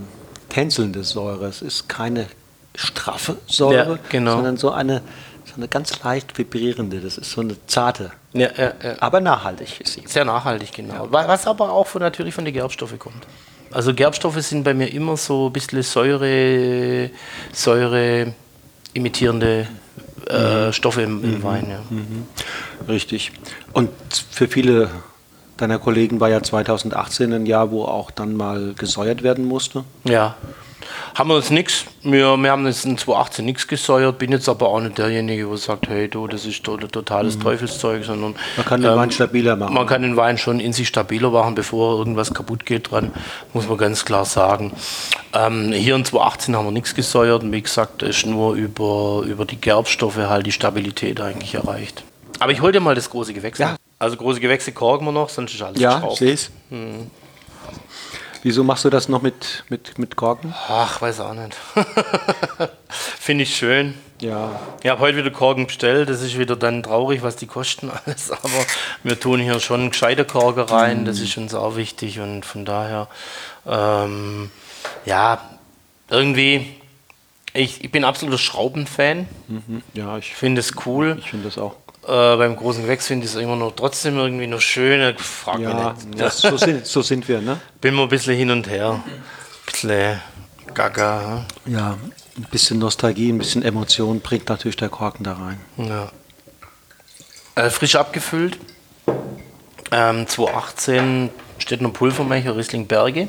tänzelnde 0.50 1.04
Säure. 1.04 1.46
Es 1.48 1.62
ist 1.62 1.88
keine 1.88 2.28
straffe 2.76 3.38
Säure, 3.48 3.94
Ja, 3.94 4.00
genau. 4.10 4.34
sondern 4.34 4.58
so 4.58 4.72
eine, 4.72 5.02
so 5.46 5.54
eine 5.58 5.68
ganz 5.68 6.04
leicht 6.04 6.38
vibrierende. 6.38 7.00
Das 7.00 7.18
ist 7.18 7.32
so 7.32 7.42
eine 7.42 7.56
zarte, 7.68 8.12
Ja, 8.34 8.50
ja, 8.58 8.74
aber 9.00 9.20
nachhaltig 9.20 9.82
ist 9.82 9.94
sie. 9.94 10.04
Sehr 10.08 10.26
nachhaltig, 10.26 10.72
genau. 10.74 11.12
Wa- 11.12 11.28
Was 11.28 11.46
aber 11.48 11.72
auch 11.72 11.88
von, 11.88 12.02
natürlich 12.02 12.34
von 12.34 12.46
den 12.46 12.54
Gerbstoffen 12.54 12.98
kommt. 13.00 13.26
Also 13.72 13.94
Gerbstoffe 13.94 14.42
sind 14.42 14.64
bei 14.64 14.74
mir 14.74 14.92
immer 14.94 15.18
so 15.18 15.48
ein 15.48 15.54
bisschen 15.54 15.84
Säure, 15.84 17.10
Säure 17.54 18.34
imitierende 18.94 19.68
äh, 20.28 20.72
Stoffe 20.72 21.02
im, 21.02 21.24
im 21.24 21.44
Wein. 21.44 21.68
Ja. 21.70 21.80
Richtig. 22.88 23.32
Und 23.74 23.90
für 24.32 24.48
viele 24.48 24.90
deiner 25.58 25.80
Kollegen 25.80 26.20
war 26.20 26.30
ja 26.30 26.42
2018 26.42 27.34
ein 27.34 27.46
Jahr, 27.46 27.72
wo 27.72 27.84
auch 27.84 28.12
dann 28.12 28.36
mal 28.36 28.74
gesäuert 28.78 29.24
werden 29.24 29.46
musste. 29.46 29.84
Ja. 30.04 30.36
Haben 31.15 31.30
wir 31.30 31.36
uns 31.36 31.50
nichts, 31.50 31.86
wir, 32.04 32.38
wir 32.38 32.52
haben 32.52 32.65
jetzt 32.67 32.86
in 32.86 32.97
2018 32.97 33.45
nichts 33.45 33.67
gesäuert, 33.67 34.17
bin 34.17 34.32
jetzt 34.32 34.47
aber 34.50 34.69
auch 34.69 34.80
nicht 34.80 34.97
derjenige, 34.97 35.47
der 35.47 35.58
sagt, 35.58 35.88
hey 35.89 36.08
du, 36.08 36.28
das 36.28 36.45
ist 36.45 36.63
to- 36.63 36.78
totales 36.78 37.38
Teufelszeug, 37.39 38.04
sondern 38.06 38.32
Mhm. 38.32 38.36
Man 38.58 38.65
kann 38.65 38.82
den 38.82 38.95
Wein 38.95 39.12
stabiler 39.12 39.56
machen. 39.56 39.73
Man 39.73 39.88
kann 39.88 40.02
den 40.02 40.15
Wein 40.17 40.38
schon 40.38 40.60
in 40.60 40.73
sich 40.73 40.88
stabiler 40.88 41.30
machen, 41.32 41.56
bevor 41.56 41.97
irgendwas 41.97 42.34
kaputt 42.34 42.65
geht 42.65 42.91
dran, 42.91 43.12
muss 43.54 43.67
man 43.67 43.78
ganz 43.78 44.06
klar 44.06 44.26
sagen. 44.26 44.71
Ähm, 45.34 45.71
hier 45.71 45.95
in 45.95 46.06
2018 46.06 46.56
haben 46.56 46.65
wir 46.65 46.71
nichts 46.71 46.93
gesäuert 46.95 47.43
und 47.43 47.52
wie 47.52 47.62
gesagt, 47.62 48.04
es 48.04 48.17
ist 48.17 48.26
nur 48.26 48.54
über, 48.56 49.23
über 49.26 49.45
die 49.45 49.60
Gerbstoffe 49.60 50.17
halt 50.17 50.45
die 50.45 50.52
Stabilität 50.52 51.19
eigentlich 51.21 51.54
erreicht. 51.56 52.04
Aber 52.39 52.52
ich 52.52 52.62
hol 52.62 52.71
dir 52.71 52.80
mal 52.80 52.93
das 52.95 53.10
große 53.10 53.34
Gewächs. 53.34 53.58
Ja. 53.60 53.76
Also 54.00 54.15
große 54.15 54.39
Gewächse 54.39 54.71
korken 54.71 55.06
wir 55.08 55.12
noch, 55.12 55.30
sonst 55.30 55.54
ist 55.56 55.62
alles 55.63 55.80
Ja, 55.82 55.95
geschraubt. 55.95 56.17
sehe 56.17 56.34
es. 56.34 56.52
Wieso 58.48 58.64
machst 58.64 58.86
du 58.86 58.90
das 58.90 59.10
noch 59.10 59.22
mit, 59.22 59.66
mit, 59.68 60.00
mit 60.00 60.16
Korken? 60.16 60.54
Ach, 60.70 61.02
weiß 61.02 61.20
auch 61.20 61.34
nicht. 61.34 61.54
Finde 62.88 63.44
ich 63.44 63.58
schön. 63.58 63.94
Ja. 64.22 64.58
Ich 64.82 64.90
habe 64.90 65.02
heute 65.02 65.18
wieder 65.18 65.32
Korken 65.32 65.68
bestellt. 65.68 66.08
Das 66.08 66.22
ist 66.22 66.40
wieder 66.40 66.56
dann 66.56 66.82
traurig, 66.82 67.24
was 67.24 67.36
die 67.36 67.46
kosten 67.46 67.92
alles. 67.92 68.32
Aber 68.44 68.66
wir 69.04 69.20
tun 69.20 69.42
hier 69.42 69.60
schon 69.60 69.90
gescheite 69.90 70.24
Korken 70.24 70.64
rein. 70.64 71.04
Das 71.04 71.20
ist 71.20 71.36
uns 71.36 71.54
auch 71.54 71.76
wichtig. 71.76 72.22
Und 72.22 72.46
von 72.46 72.64
daher, 72.64 73.10
ähm, 73.66 74.50
ja, 75.06 75.42
irgendwie, 76.10 76.74
ich, 77.52 77.84
ich 77.84 77.92
bin 77.92 78.06
absoluter 78.06 78.38
Schraubenfan. 78.38 79.28
Ja, 79.94 80.18
ich, 80.20 80.30
Ich 80.30 80.36
finde 80.36 80.62
es 80.62 80.72
cool. 80.86 81.18
ich 81.20 81.32
finde 81.32 81.50
das 81.50 81.58
auch. 81.58 81.76
Äh, 82.08 82.38
beim 82.38 82.56
großen 82.56 82.84
Gewächs 82.84 83.08
finde 83.08 83.26
ich 83.26 83.34
es 83.34 83.38
immer 83.41 83.58
noch 83.58 83.72
trotzdem 83.76 84.17
irgendwie 84.17 84.48
noch 84.48 84.62
schön. 84.62 85.17
Frag 85.17 85.60
mich 85.60 85.67
Ja, 85.67 85.93
nicht. 86.15 86.32
so, 86.32 86.56
sind, 86.56 86.86
so 86.88 87.02
sind 87.02 87.28
wir, 87.28 87.41
ne? 87.41 87.60
Bin 87.82 87.93
mal 87.96 88.04
ein 88.04 88.10
bisschen 88.10 88.36
hin 88.38 88.50
und 88.50 88.67
her. 88.70 89.02
Ein 89.06 89.24
bisschen 89.65 90.22
gaga. 90.74 91.46
Ja, 91.65 91.98
ein 92.38 92.46
bisschen 92.50 92.80
Nostalgie, 92.80 93.30
ein 93.32 93.38
bisschen 93.39 93.62
Emotion 93.62 94.22
bringt 94.22 94.48
natürlich 94.48 94.78
der 94.78 94.88
Korken 94.89 95.26
da 95.26 95.34
rein. 95.34 95.60
Ja. 95.78 96.10
Äh, 97.56 97.70
frisch 97.70 97.96
abgefüllt. 97.96 98.58
Ähm, 99.91 100.28
2018 100.28 101.30
steht 101.60 101.82
noch 101.82 101.91
Pulvermecher 101.91 102.56
Riesling 102.56 102.88
Berge. 102.88 103.28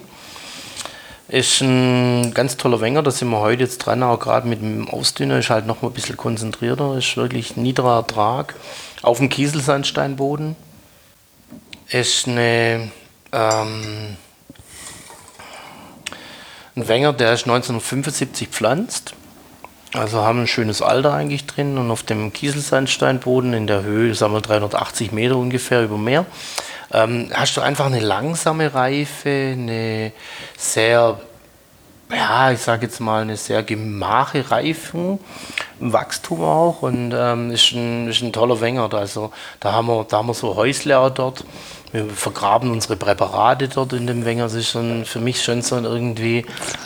Ist 1.29 1.61
ein 1.61 2.33
ganz 2.33 2.57
toller 2.57 2.81
Wenger, 2.81 3.03
da 3.03 3.11
sind 3.11 3.29
wir 3.29 3.41
heute 3.41 3.63
jetzt 3.63 3.79
dran, 3.79 4.03
auch 4.03 4.19
gerade 4.19 4.49
mit 4.49 4.63
dem 4.63 4.89
Ausdünner, 4.89 5.39
ist 5.39 5.51
halt 5.51 5.67
noch 5.67 5.83
mal 5.83 5.89
ein 5.89 5.95
bisschen 5.95 6.17
konzentrierter, 6.17 6.97
ist 6.97 7.19
wirklich 7.19 7.55
niederer 7.55 7.97
Ertrag. 7.97 8.55
Auf 9.03 9.19
dem 9.19 9.29
Kieselsandsteinboden. 9.29 10.57
Ist 11.91 12.29
eine, 12.29 12.91
ähm, 13.33 14.17
ein 16.77 16.89
Wenger, 16.89 17.13
der 17.13 17.35
ist 17.35 17.47
1975 17.47 18.49
pflanzt. 18.49 19.13
Also 19.93 20.23
haben 20.23 20.41
ein 20.43 20.47
schönes 20.47 20.81
Alter 20.81 21.13
eigentlich 21.13 21.47
drin 21.47 21.77
und 21.77 21.91
auf 21.91 22.03
dem 22.03 22.33
Kieselsandsteinboden 22.33 23.53
in 23.53 23.67
der 23.67 23.83
Höhe, 23.83 24.15
sagen 24.15 24.33
wir 24.33 24.41
380 24.41 25.13
Meter 25.13 25.37
ungefähr 25.37 25.83
über 25.83 25.99
Meer, 25.99 26.27
ähm, 26.93 27.31
hast 27.35 27.57
du 27.57 27.61
einfach 27.61 27.87
eine 27.87 28.01
langsame 28.01 28.73
Reife, 28.73 29.29
eine 29.53 30.13
sehr, 30.57 31.21
ja, 32.11 32.51
ich 32.51 32.61
sage 32.61 32.87
jetzt 32.87 33.01
mal, 33.01 33.23
eine 33.23 33.37
sehr 33.37 33.63
gemache 33.63 34.51
Reifung, 34.51 35.21
Wachstum 35.81 36.43
auch 36.43 36.83
und 36.83 37.15
ähm, 37.15 37.51
ist, 37.51 37.73
ein, 37.73 38.09
ist 38.09 38.23
ein 38.23 38.33
toller 38.33 38.61
Wenger. 38.61 38.93
Also 38.95 39.33
da 39.61 39.73
haben 39.73 39.89
wir, 39.89 40.05
da 40.05 40.19
haben 40.19 40.29
wir 40.29 40.35
so 40.35 40.57
Häusle 40.57 40.99
auch 40.99 41.11
dort, 41.11 41.45
Wir 41.93 42.07
vergraben 42.07 42.71
unsere 42.71 42.97
Präparate 42.97 43.69
dort 43.69 43.95
in 43.95 44.07
dem 44.07 44.25
Wenger. 44.25 44.45
Das 44.45 44.55
ist 44.55 44.69
schon, 44.69 45.05
für 45.05 45.21
mich 45.21 45.43
schon 45.43 45.63
so 45.63 45.77
irgendwie 45.77 46.45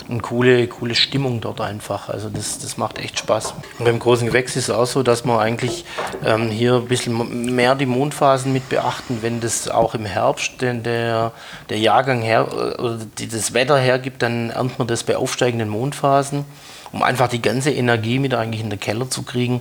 eine 0.08 0.20
coole, 0.20 0.68
coole 0.68 0.94
Stimmung 0.94 1.40
dort 1.40 1.60
einfach. 1.60 2.08
Also 2.08 2.28
das, 2.28 2.58
das 2.60 2.76
macht 2.76 2.98
echt 2.98 3.18
Spaß. 3.18 3.54
Und 3.78 3.84
beim 3.84 3.98
großen 3.98 4.26
Gewächs 4.28 4.54
ist 4.54 4.68
es 4.68 4.74
auch 4.74 4.86
so, 4.86 5.02
dass 5.02 5.24
wir 5.24 5.40
eigentlich 5.40 5.84
ähm, 6.24 6.48
hier 6.50 6.74
ein 6.76 6.86
bisschen 6.86 7.54
mehr 7.54 7.74
die 7.74 7.86
Mondphasen 7.86 8.52
mit 8.52 8.68
beachten, 8.68 9.18
wenn 9.22 9.40
das 9.40 9.68
auch 9.68 9.94
im 9.94 10.04
Herbst 10.04 10.60
denn 10.60 10.82
der, 10.82 11.32
der 11.68 11.78
Jahrgang 11.78 12.22
her 12.22 12.46
äh, 12.50 12.80
oder 12.80 12.98
das 13.16 13.54
Wetter 13.54 13.78
hergibt, 13.78 14.22
dann 14.22 14.50
erntet 14.50 14.78
man 14.78 14.88
das 14.88 15.02
bei 15.02 15.16
aufsteigenden 15.16 15.68
Mondphasen 15.68 16.44
um 16.92 17.02
einfach 17.02 17.28
die 17.28 17.42
ganze 17.42 17.70
Energie 17.70 18.22
wieder 18.22 18.38
eigentlich 18.38 18.60
in 18.60 18.70
den 18.70 18.80
Keller 18.80 19.08
zu 19.08 19.22
kriegen. 19.22 19.60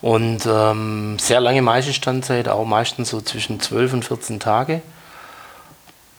Und 0.00 0.46
ähm, 0.46 1.16
sehr 1.18 1.40
lange 1.40 1.62
Maischestandzeit, 1.62 2.48
auch 2.48 2.64
meistens 2.64 3.10
so 3.10 3.20
zwischen 3.20 3.60
12 3.60 3.92
und 3.94 4.04
14 4.04 4.40
Tage. 4.40 4.82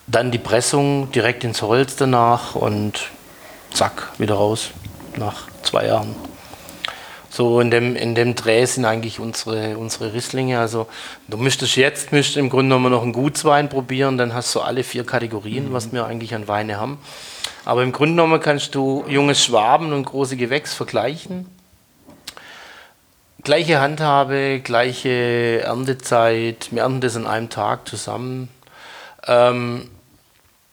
Dann 0.08 0.32
die 0.32 0.38
Pressung 0.38 1.12
direkt 1.12 1.44
ins 1.44 1.62
Holz 1.62 1.96
danach 1.96 2.56
und 2.56 3.10
zack, 3.74 4.12
wieder 4.18 4.36
raus 4.36 4.70
nach 5.18 5.48
zwei 5.64 5.88
Jahren. 5.88 6.16
So 7.30 7.60
in 7.60 7.70
dem, 7.70 7.98
in 7.98 8.16
dem 8.16 8.34
Dreh 8.36 8.66
sind 8.66 8.86
eigentlich 8.86 9.20
unsere, 9.20 9.78
unsere 9.78 10.14
Risslinge. 10.14 10.58
Also 10.58 10.88
du 11.28 11.36
müsstest 11.36 11.76
jetzt 11.76 12.14
müsstest 12.14 12.38
im 12.38 12.50
Grunde 12.50 12.76
genommen 12.76 12.92
noch 12.92 13.04
einen 13.04 13.12
Gutswein 13.12 13.68
probieren, 13.68 14.18
dann 14.18 14.34
hast 14.34 14.56
du 14.56 14.62
alle 14.62 14.86
vier 14.86 15.06
Kategorien, 15.06 15.70
mhm. 15.70 15.74
was 15.74 15.92
wir 15.92 16.06
eigentlich 16.06 16.34
an 16.34 16.48
Weine 16.48 16.80
haben. 16.80 16.98
Aber 17.66 17.82
im 17.82 17.92
Grunde 17.92 18.14
genommen 18.14 18.40
kannst 18.40 18.76
du 18.76 19.04
junges 19.08 19.44
Schwaben 19.44 19.92
und 19.92 20.06
große 20.06 20.38
Gewächs 20.38 20.76
vergleichen. 20.76 21.48
Gleiche 23.44 23.80
Handhabe, 23.80 24.62
gleiche 24.64 25.62
Erntezeit, 25.64 26.70
wir 26.72 26.84
ernten 26.84 27.02
das 27.02 27.16
an 27.16 27.28
einem 27.28 27.50
Tag 27.50 27.88
zusammen. 27.88 28.50
Ähm, 29.28 29.90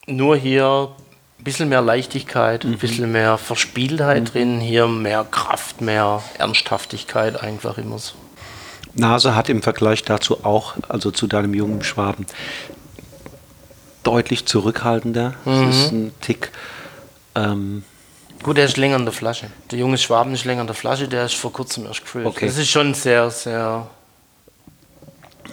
nur 0.07 0.37
hier 0.37 0.91
ein 1.39 1.45
bisschen 1.45 1.71
mehr 1.71 1.83
Leichtigkeit, 1.83 2.65
ein 2.65 2.73
mhm. 2.73 2.79
bisschen 2.79 3.11
mehr 3.11 3.39
Verspieltheit 3.39 4.21
mhm. 4.21 4.27
drin, 4.27 4.61
hier 4.61 4.87
mehr 4.87 5.27
Kraft, 5.31 5.81
mehr 5.81 6.23
Ernsthaftigkeit 6.39 7.43
einfach 7.43 7.79
immer 7.79 7.99
so. 7.99 8.15
Nase 8.95 9.35
hat 9.35 9.49
im 9.49 9.63
Vergleich 9.63 10.03
dazu 10.05 10.45
auch, 10.45 10.75
also 10.89 11.11
zu 11.11 11.27
deinem 11.27 11.55
jungen 11.55 11.83
Schwaben, 11.83 12.27
deutlich 14.03 14.47
zurückhaltender. 14.47 15.35
Mhm. 15.47 15.67
Das 15.67 15.77
ist 15.77 15.93
ein 15.93 16.13
Tick 16.21 16.53
ähm, 17.35 17.85
Gut, 18.43 18.57
der 18.57 18.65
ist 18.65 18.77
länger 18.77 18.97
in 18.97 19.05
der 19.05 19.13
Flasche. 19.13 19.51
Der 19.71 19.79
junge 19.79 19.99
Schwaben 19.99 20.35
ist 20.35 20.45
länger 20.45 20.63
in 20.63 20.67
der 20.67 20.75
Flasche, 20.75 21.07
der 21.07 21.27
ist 21.27 21.35
vor 21.35 21.53
kurzem 21.53 21.87
erst 21.87 22.03
gefüllt. 22.03 22.27
Okay. 22.27 22.47
Das 22.47 22.57
ist 22.57 22.71
schon 22.71 22.93
sehr, 22.95 23.31
sehr 23.31 23.87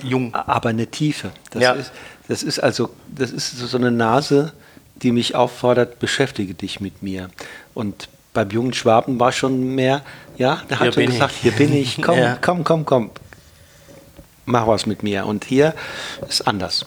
jung. 0.02 0.34
Aber 0.34 0.70
eine 0.70 0.88
Tiefe. 0.88 1.32
Das, 1.52 1.62
ja. 1.62 1.74
ist, 1.74 1.92
das 2.28 2.42
ist 2.42 2.60
also, 2.60 2.90
das 3.08 3.32
ist 3.32 3.58
so 3.58 3.78
eine 3.78 3.92
Nase, 3.92 4.54
die 5.02 5.12
mich 5.12 5.36
auffordert, 5.36 6.00
beschäftige 6.00 6.56
dich 6.56 6.80
mit 6.80 7.04
mir. 7.04 7.30
Und 7.76 8.10
beim 8.34 8.50
jungen 8.50 8.74
Schwaben 8.74 9.20
war 9.20 9.32
schon 9.32 9.76
mehr, 9.76 10.02
ja, 10.38 10.62
der 10.70 10.80
hat 10.80 10.94
schon 10.94 11.06
gesagt, 11.06 11.34
ich. 11.36 11.42
hier 11.42 11.52
bin 11.52 11.74
ich, 11.74 12.02
komm, 12.02 12.18
ja. 12.18 12.38
komm, 12.42 12.64
komm, 12.64 12.86
komm, 12.86 13.12
mach 14.46 14.66
was 14.66 14.88
mit 14.88 15.04
mir. 15.04 15.26
Und 15.26 15.46
hier 15.46 15.76
ist 16.28 16.48
anders. 16.48 16.86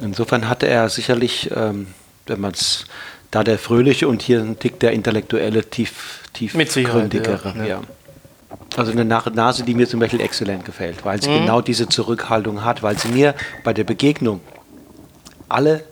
Insofern 0.00 0.48
hatte 0.48 0.66
er 0.66 0.88
sicherlich 0.88 1.50
ähm, 1.54 1.88
wenn 2.30 2.40
man 2.40 2.52
es, 2.52 2.86
da 3.30 3.44
der 3.44 3.58
fröhliche 3.58 4.08
und 4.08 4.22
hier 4.22 4.40
ein 4.40 4.58
Tick 4.58 4.80
der 4.80 4.92
intellektuelle, 4.92 5.68
tief, 5.68 6.20
tiefgründigere. 6.32 7.54
Ja, 7.58 7.64
ja. 7.64 7.80
Also 8.76 8.92
eine 8.92 9.04
Nase, 9.04 9.64
die 9.64 9.74
mir 9.74 9.88
zum 9.88 10.00
Beispiel 10.00 10.20
exzellent 10.20 10.64
gefällt, 10.64 11.04
weil 11.04 11.20
sie 11.20 11.28
mhm. 11.28 11.40
genau 11.40 11.60
diese 11.60 11.88
Zurückhaltung 11.88 12.64
hat, 12.64 12.82
weil 12.82 12.98
sie 12.98 13.08
mir 13.08 13.34
bei 13.64 13.72
der 13.72 13.84
Begegnung 13.84 14.40
alle 15.48 15.84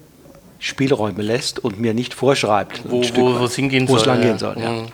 Spielräume 0.59 1.23
lässt 1.23 1.59
und 1.59 1.79
mir 1.79 1.95
nicht 1.95 2.15
vorschreibt, 2.15 2.83
wo, 2.85 3.03
wo, 3.03 3.45
es 3.45 3.55
hingehen 3.55 3.87
soll. 3.87 4.05
Lang 4.07 4.21
gehen 4.21 4.39
soll. 4.39 4.59
Ja. 4.59 4.73
Mhm. 4.73 4.87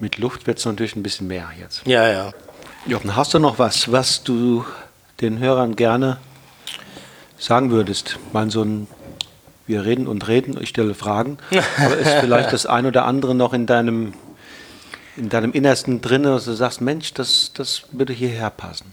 Mit 0.00 0.18
Luft 0.18 0.46
wird 0.46 0.58
es 0.58 0.64
natürlich 0.64 0.96
ein 0.96 1.02
bisschen 1.02 1.26
mehr 1.26 1.48
jetzt. 1.60 1.86
Ja, 1.86 2.08
ja. 2.08 2.32
Jochen, 2.86 3.16
hast 3.16 3.34
du 3.34 3.38
noch 3.38 3.58
was, 3.58 3.90
was 3.90 4.22
du 4.22 4.64
den 5.20 5.40
Hörern 5.40 5.76
gerne 5.76 6.18
sagen 7.38 7.70
würdest? 7.70 8.18
Mal 8.32 8.50
so 8.50 8.62
ein 8.62 8.86
wir 9.68 9.84
reden 9.84 10.08
und 10.08 10.26
reden, 10.26 10.60
ich 10.60 10.70
stelle 10.70 10.94
Fragen, 10.94 11.38
aber 11.78 11.96
ist 11.96 12.14
vielleicht 12.20 12.52
das 12.52 12.66
ein 12.66 12.86
oder 12.86 13.04
andere 13.04 13.34
noch 13.34 13.52
in 13.52 13.66
deinem, 13.66 14.14
in 15.16 15.28
deinem 15.28 15.52
Innersten 15.52 16.00
drin, 16.00 16.24
dass 16.24 16.46
du 16.46 16.52
sagst, 16.52 16.80
Mensch, 16.80 17.14
das, 17.14 17.52
das 17.54 17.82
würde 17.92 18.12
hierher 18.12 18.50
passen? 18.50 18.92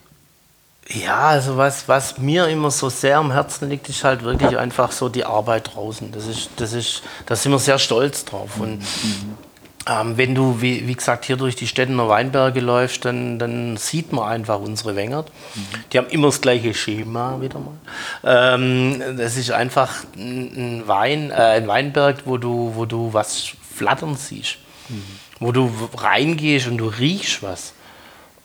Ja, 0.87 1.29
also 1.29 1.57
was, 1.57 1.87
was 1.87 2.19
mir 2.19 2.47
immer 2.47 2.69
so 2.69 2.89
sehr 2.89 3.17
am 3.17 3.31
Herzen 3.31 3.69
liegt, 3.69 3.89
ist 3.89 4.03
halt 4.03 4.23
wirklich 4.23 4.55
einfach 4.55 4.91
so 4.91 5.09
die 5.09 5.25
Arbeit 5.25 5.71
draußen. 5.73 6.11
Das 6.11 6.27
ist, 6.27 6.49
das 6.57 6.73
ist, 6.73 7.01
da 7.25 7.35
sind 7.35 7.51
wir 7.51 7.57
sehr 7.57 7.79
stolz 7.79 8.23
drauf. 8.23 8.59
Und 8.59 8.77
mhm. 8.77 9.37
Ähm, 9.87 10.17
wenn 10.17 10.33
du, 10.33 10.61
wie, 10.61 10.87
wie, 10.87 10.95
gesagt, 10.95 11.25
hier 11.25 11.37
durch 11.37 11.55
die 11.55 11.67
Städtener 11.67 12.09
Weinberge 12.09 12.59
läufst, 12.59 13.05
dann, 13.05 13.37
dann 13.37 13.77
sieht 13.77 14.11
man 14.11 14.27
einfach 14.27 14.59
unsere 14.59 14.95
Wengert. 14.95 15.29
Mhm. 15.53 15.61
Die 15.91 15.97
haben 15.99 16.07
immer 16.07 16.27
das 16.27 16.41
gleiche 16.41 16.73
Schema 16.73 17.39
wieder 17.39 17.59
mal. 17.59 17.75
Ähm, 18.23 18.99
das 19.15 19.37
ist 19.37 19.51
einfach 19.51 20.03
ein, 20.15 20.83
Wein, 20.87 21.29
äh, 21.29 21.35
ein 21.35 21.67
Weinberg, 21.67 22.23
wo 22.25 22.37
du, 22.37 22.71
wo 22.75 22.85
du 22.85 23.13
was 23.13 23.51
flattern 23.75 24.15
siehst. 24.15 24.57
Mhm. 24.89 25.03
Wo 25.39 25.51
du 25.51 25.71
reingehst 25.95 26.67
und 26.67 26.77
du 26.77 26.87
riechst 26.87 27.43
was. 27.43 27.73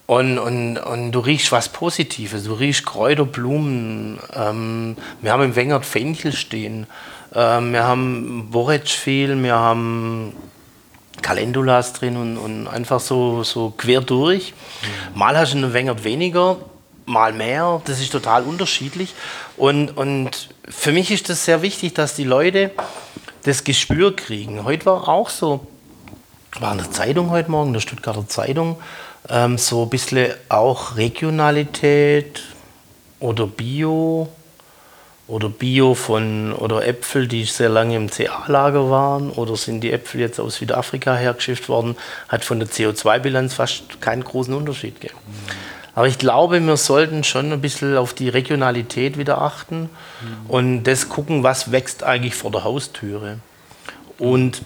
Und, 0.07 0.39
und, 0.39 0.77
und 0.77 1.13
du 1.13 1.21
riechst 1.21 1.53
was 1.53 1.71
Positives. 1.71 2.45
Du 2.45 2.53
riechst 2.53 2.85
Kräuter, 2.85 3.25
Blumen. 3.25 4.19
Ähm, 4.35 4.97
wir 5.23 5.33
haben 5.33 5.45
im 5.45 5.57
Wengert 5.57 5.87
Fenchel 5.87 6.33
stehen. 6.33 6.87
Ähm, 7.35 7.73
wir 7.73 7.85
haben 7.85 8.49
Borretsch 8.51 8.93
viel. 8.93 9.43
Wir 9.43 9.55
haben 9.55 10.35
Calendulas 11.23 11.93
drin 11.93 12.17
und, 12.17 12.37
und 12.39 12.67
einfach 12.67 13.01
so, 13.01 13.43
so 13.43 13.73
quer 13.77 14.01
durch. 14.01 14.55
Mal 15.15 15.37
hast 15.37 15.53
du 15.55 15.59
einen 15.59 15.73
Wenger 15.73 16.03
weniger, 16.05 16.57
mal 17.07 17.33
mehr. 17.33 17.81
Das 17.85 18.01
ist 18.01 18.13
total 18.13 18.45
unterschiedlich. 18.45 19.15
Und, 19.57 19.97
und 19.97 20.49
für 20.69 20.93
mich 20.93 21.11
ist 21.11 21.29
das 21.29 21.45
sehr 21.45 21.63
wichtig, 21.63 21.95
dass 21.95 22.15
die 22.15 22.25
Leute 22.25 22.71
das 23.45 23.65
Gespür 23.65 24.15
kriegen. 24.15 24.65
Heute 24.65 24.87
war 24.87 25.09
auch 25.09 25.29
so, 25.29 25.67
war 26.59 26.73
in 26.73 26.79
der 26.79 26.91
Zeitung 26.91 27.31
heute 27.31 27.51
Morgen, 27.51 27.73
der 27.73 27.81
Stuttgarter 27.81 28.29
Zeitung, 28.29 28.77
ähm, 29.29 29.59
so 29.59 29.85
ein 29.85 29.91
bisschen 29.91 30.33
auch 30.49 30.97
Regionalität 30.97 32.43
oder 33.19 33.47
Bio 33.47 34.29
oder 35.31 35.49
Bio 35.49 35.95
von 35.95 36.53
oder 36.53 36.87
Äpfel, 36.87 37.29
die 37.29 37.45
sehr 37.45 37.69
lange 37.69 37.97
im 37.97 38.11
CA-Lager 38.11 38.91
waren, 38.91 39.31
oder 39.31 39.57
sind 39.57 39.81
die 39.81 39.93
Äpfel 39.93 40.21
jetzt 40.21 40.41
aus 40.41 40.57
Südafrika 40.57 41.15
hergeschifft 41.15 41.69
worden, 41.69 41.97
hat 42.29 42.45
von 42.45 42.59
der 42.59 42.69
CO2-Bilanz 42.69 43.55
fast 43.55 44.01
keinen 44.01 44.25
großen 44.25 44.53
Unterschied 44.53 45.01
gegeben. 45.01 45.19
Mhm. 45.27 45.71
Aber 45.95 46.09
ich 46.09 46.19
glaube, 46.19 46.61
wir 46.61 46.77
sollten 46.77 47.25
schon 47.25 47.53
ein 47.53 47.61
bisschen 47.61 47.97
auf 47.97 48.15
die 48.15 48.29
Regionalität 48.29 49.19
wieder 49.19 49.41
achten 49.41 49.83
mhm. 50.21 50.51
und 50.51 50.85
das 50.85 51.09
gucken, 51.09 51.43
was 51.43 51.73
wächst 51.73 52.03
eigentlich 52.03 52.35
vor 52.35 52.51
der 52.51 52.65
Haustüre. 52.65 53.39
Und 54.19 54.63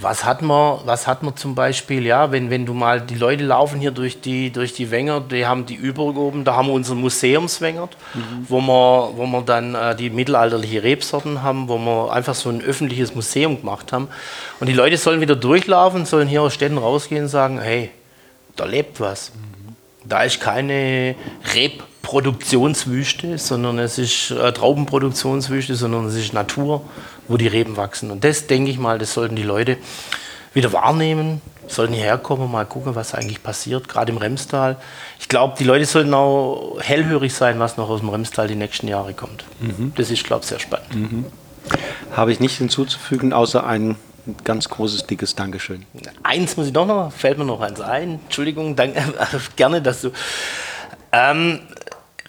was 0.00 0.24
hat 0.24 0.42
man, 0.42 0.78
was 0.84 1.06
hat 1.06 1.22
man 1.22 1.36
zum 1.36 1.54
Beispiel, 1.54 2.06
ja, 2.06 2.30
wenn, 2.30 2.50
wenn 2.50 2.66
du 2.66 2.74
mal, 2.74 3.00
die 3.00 3.14
Leute 3.16 3.44
laufen 3.44 3.80
hier 3.80 3.90
durch 3.90 4.20
die, 4.20 4.50
durch 4.50 4.72
die 4.72 4.90
Wenger, 4.90 5.20
die 5.20 5.46
haben 5.46 5.66
die 5.66 5.74
Überg 5.74 6.16
oben, 6.16 6.44
da 6.44 6.54
haben 6.54 6.68
wir 6.68 6.74
unseren 6.74 7.00
Museumswängert, 7.00 7.96
mhm. 8.14 8.46
wo, 8.48 8.60
wir, 8.60 9.10
wo 9.16 9.26
wir 9.26 9.42
dann 9.42 9.74
äh, 9.74 9.96
die 9.96 10.10
mittelalterliche 10.10 10.82
Rebsorten 10.82 11.42
haben, 11.42 11.68
wo 11.68 11.78
wir 11.78 12.12
einfach 12.12 12.34
so 12.34 12.48
ein 12.48 12.62
öffentliches 12.62 13.14
Museum 13.14 13.60
gemacht 13.60 13.92
haben. 13.92 14.08
Und 14.60 14.68
die 14.68 14.72
Leute 14.72 14.96
sollen 14.96 15.20
wieder 15.20 15.36
durchlaufen, 15.36 16.06
sollen 16.06 16.28
hier 16.28 16.42
aus 16.42 16.54
Städten 16.54 16.78
rausgehen 16.78 17.24
und 17.24 17.28
sagen, 17.28 17.60
hey, 17.60 17.90
da 18.56 18.64
lebt 18.64 19.00
was. 19.00 19.32
Mhm. 19.34 19.74
Da 20.04 20.22
ist 20.22 20.40
keine 20.40 21.16
Rebproduktionswüste, 21.54 23.36
sondern 23.36 23.78
es 23.78 23.98
ist 23.98 24.30
äh, 24.30 24.52
Traubenproduktionswüste, 24.52 25.74
sondern 25.74 26.06
es 26.06 26.14
ist 26.14 26.32
Natur 26.32 26.82
wo 27.28 27.36
die 27.36 27.46
Reben 27.46 27.76
wachsen. 27.76 28.10
Und 28.10 28.24
das, 28.24 28.46
denke 28.46 28.70
ich 28.70 28.78
mal, 28.78 28.98
das 28.98 29.14
sollten 29.14 29.36
die 29.36 29.42
Leute 29.42 29.76
wieder 30.54 30.72
wahrnehmen, 30.72 31.40
sollten 31.68 31.92
hierher 31.92 32.18
kommen 32.18 32.50
mal 32.50 32.64
gucken, 32.64 32.94
was 32.94 33.14
eigentlich 33.14 33.42
passiert, 33.42 33.88
gerade 33.88 34.10
im 34.12 34.18
Remstal. 34.18 34.76
Ich 35.20 35.28
glaube, 35.28 35.54
die 35.58 35.64
Leute 35.64 35.84
sollten 35.84 36.14
auch 36.14 36.78
hellhörig 36.80 37.34
sein, 37.34 37.58
was 37.58 37.76
noch 37.76 37.88
aus 37.90 38.00
dem 38.00 38.08
Remstal 38.08 38.48
die 38.48 38.54
nächsten 38.54 38.88
Jahre 38.88 39.14
kommt. 39.14 39.44
Mhm. 39.60 39.92
Das 39.96 40.10
ist, 40.10 40.24
glaube 40.24 40.42
ich, 40.42 40.48
sehr 40.48 40.58
spannend. 40.58 40.94
Mhm. 40.94 41.26
Habe 42.12 42.32
ich 42.32 42.40
nicht 42.40 42.56
hinzuzufügen, 42.56 43.32
außer 43.32 43.66
ein 43.66 43.96
ganz 44.44 44.68
großes, 44.68 45.06
dickes 45.06 45.34
Dankeschön. 45.34 45.84
Eins 46.22 46.56
muss 46.56 46.66
ich 46.66 46.72
doch 46.72 46.86
noch, 46.86 47.12
fällt 47.12 47.38
mir 47.38 47.44
noch 47.44 47.60
eins 47.60 47.80
ein. 47.80 48.20
Entschuldigung, 48.24 48.76
danke, 48.76 49.02
gerne, 49.56 49.82
dass 49.82 50.02
du. 50.02 50.10
Ähm, 51.12 51.60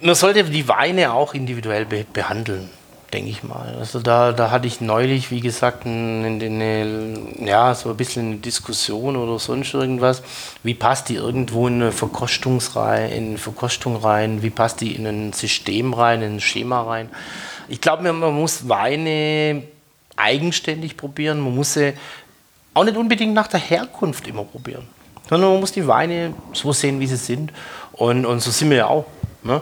man 0.02 0.16
sollte 0.16 0.44
die 0.46 0.68
Weine 0.68 1.14
auch 1.14 1.34
individuell 1.34 1.86
be 1.86 2.06
behandeln. 2.12 2.70
Denke 3.14 3.30
ich 3.30 3.44
mal. 3.44 3.76
Also 3.80 4.00
da, 4.00 4.32
da 4.32 4.52
hatte 4.52 4.68
ich 4.68 4.82
neulich, 4.82 5.32
wie 5.32 5.40
gesagt, 5.40 5.86
eine, 5.86 6.28
eine, 6.28 7.18
ja, 7.40 7.74
so 7.74 7.90
ein 7.90 7.98
bisschen 7.98 8.28
eine 8.28 8.36
Diskussion 8.38 9.16
oder 9.16 9.40
sonst 9.40 9.74
irgendwas. 9.74 10.22
Wie 10.64 10.74
passt 10.74 11.10
die 11.10 11.16
irgendwo 11.16 11.68
in 11.68 11.76
eine 11.76 11.92
Verkostungsreihe, 11.92 13.10
in 13.10 13.38
Verkostung 13.38 13.96
rein? 13.96 14.44
Wie 14.44 14.50
passt 14.50 14.82
die 14.82 14.96
in 14.96 15.08
ein 15.08 15.34
System 15.34 15.94
rein, 15.94 16.22
in 16.22 16.36
ein 16.36 16.42
Schema 16.42 16.84
rein? 16.84 17.10
Ich 17.68 17.82
glaube, 17.82 18.12
man 18.12 18.34
muss 18.34 18.68
Weine 18.70 19.64
eigenständig 20.16 20.98
probieren. 20.98 21.40
Man 21.40 21.56
muss 21.56 21.74
sie 21.74 21.94
auch 22.74 22.84
nicht 22.84 22.98
unbedingt 22.98 23.34
nach 23.34 23.48
der 23.48 23.60
Herkunft 23.60 24.28
immer 24.28 24.44
probieren, 24.44 24.88
sondern 25.30 25.52
man 25.52 25.60
muss 25.60 25.72
die 25.72 25.88
Weine 25.88 26.34
so 26.54 26.72
sehen, 26.74 27.00
wie 27.00 27.08
sie 27.08 27.18
sind. 27.18 27.52
Und, 27.94 28.26
und 28.26 28.40
so 28.42 28.52
sind 28.52 28.70
wir 28.70 28.78
ja 28.78 28.88
auch. 28.88 29.06
Ne? 29.44 29.62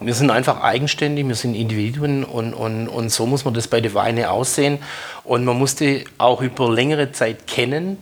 Wir 0.00 0.14
sind 0.14 0.30
einfach 0.30 0.62
eigenständig, 0.62 1.26
wir 1.26 1.34
sind 1.34 1.54
Individuen 1.54 2.24
und, 2.24 2.54
und, 2.54 2.88
und 2.88 3.10
so 3.10 3.26
muss 3.26 3.44
man 3.44 3.54
das 3.54 3.66
bei 3.66 3.80
den 3.80 3.94
Weinen 3.94 4.24
aussehen. 4.24 4.78
Und 5.24 5.44
man 5.44 5.58
muss 5.58 5.74
die 5.74 6.04
auch 6.18 6.40
über 6.40 6.72
längere 6.72 7.12
Zeit 7.12 7.46
kennen 7.46 7.98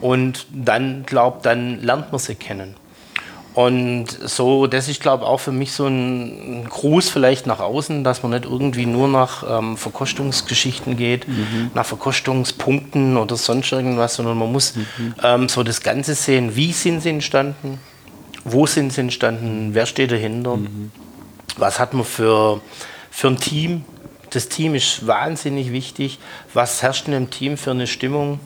und 0.00 0.46
dann, 0.52 1.04
glaubt, 1.06 1.46
dann 1.46 1.80
lernt 1.82 2.12
man 2.12 2.18
sie 2.18 2.34
kennen. 2.34 2.74
Und 3.54 4.06
so, 4.08 4.68
das 4.68 4.88
ist, 4.88 5.00
glaube 5.00 5.24
ich, 5.24 5.28
auch 5.28 5.38
für 5.40 5.50
mich 5.50 5.72
so 5.72 5.86
ein, 5.86 6.66
Gruß 6.68 7.08
vielleicht 7.08 7.46
nach 7.46 7.58
außen, 7.58 8.04
dass 8.04 8.22
man 8.22 8.30
nicht 8.30 8.44
irgendwie 8.44 8.86
nur 8.86 9.08
nach 9.08 9.42
ähm, 9.58 9.76
Verkostungsgeschichten 9.76 10.96
geht, 10.96 11.26
mhm. 11.26 11.72
nach 11.74 11.84
Verkostungspunkten 11.84 13.16
oder 13.16 13.36
sonst 13.36 13.72
irgendwas, 13.72 14.14
sondern 14.14 14.38
man 14.38 14.52
muss 14.52 14.76
mhm. 14.76 15.14
ähm, 15.24 15.48
so 15.48 15.64
das 15.64 15.82
Ganze 15.82 16.14
sehen, 16.14 16.54
wie 16.54 16.72
sind 16.72 17.00
sie 17.00 17.10
entstanden, 17.10 17.80
wo 18.44 18.66
sind 18.66 18.92
sie 18.92 19.00
entstanden, 19.00 19.70
wer 19.72 19.86
steht 19.86 20.12
dahinter. 20.12 20.56
Mhm 20.56 20.92
was 21.58 21.78
hat 21.78 21.94
man 21.94 22.04
für, 22.04 22.60
für 23.10 23.28
ein 23.28 23.36
Team. 23.38 23.84
Das 24.30 24.48
Team 24.48 24.74
ist 24.74 25.06
wahnsinnig 25.06 25.72
wichtig. 25.72 26.18
Was 26.54 26.82
herrscht 26.82 27.08
in 27.08 27.14
einem 27.14 27.30
Team 27.30 27.56
für 27.56 27.70
eine 27.70 27.86
Stimmung? 27.86 28.40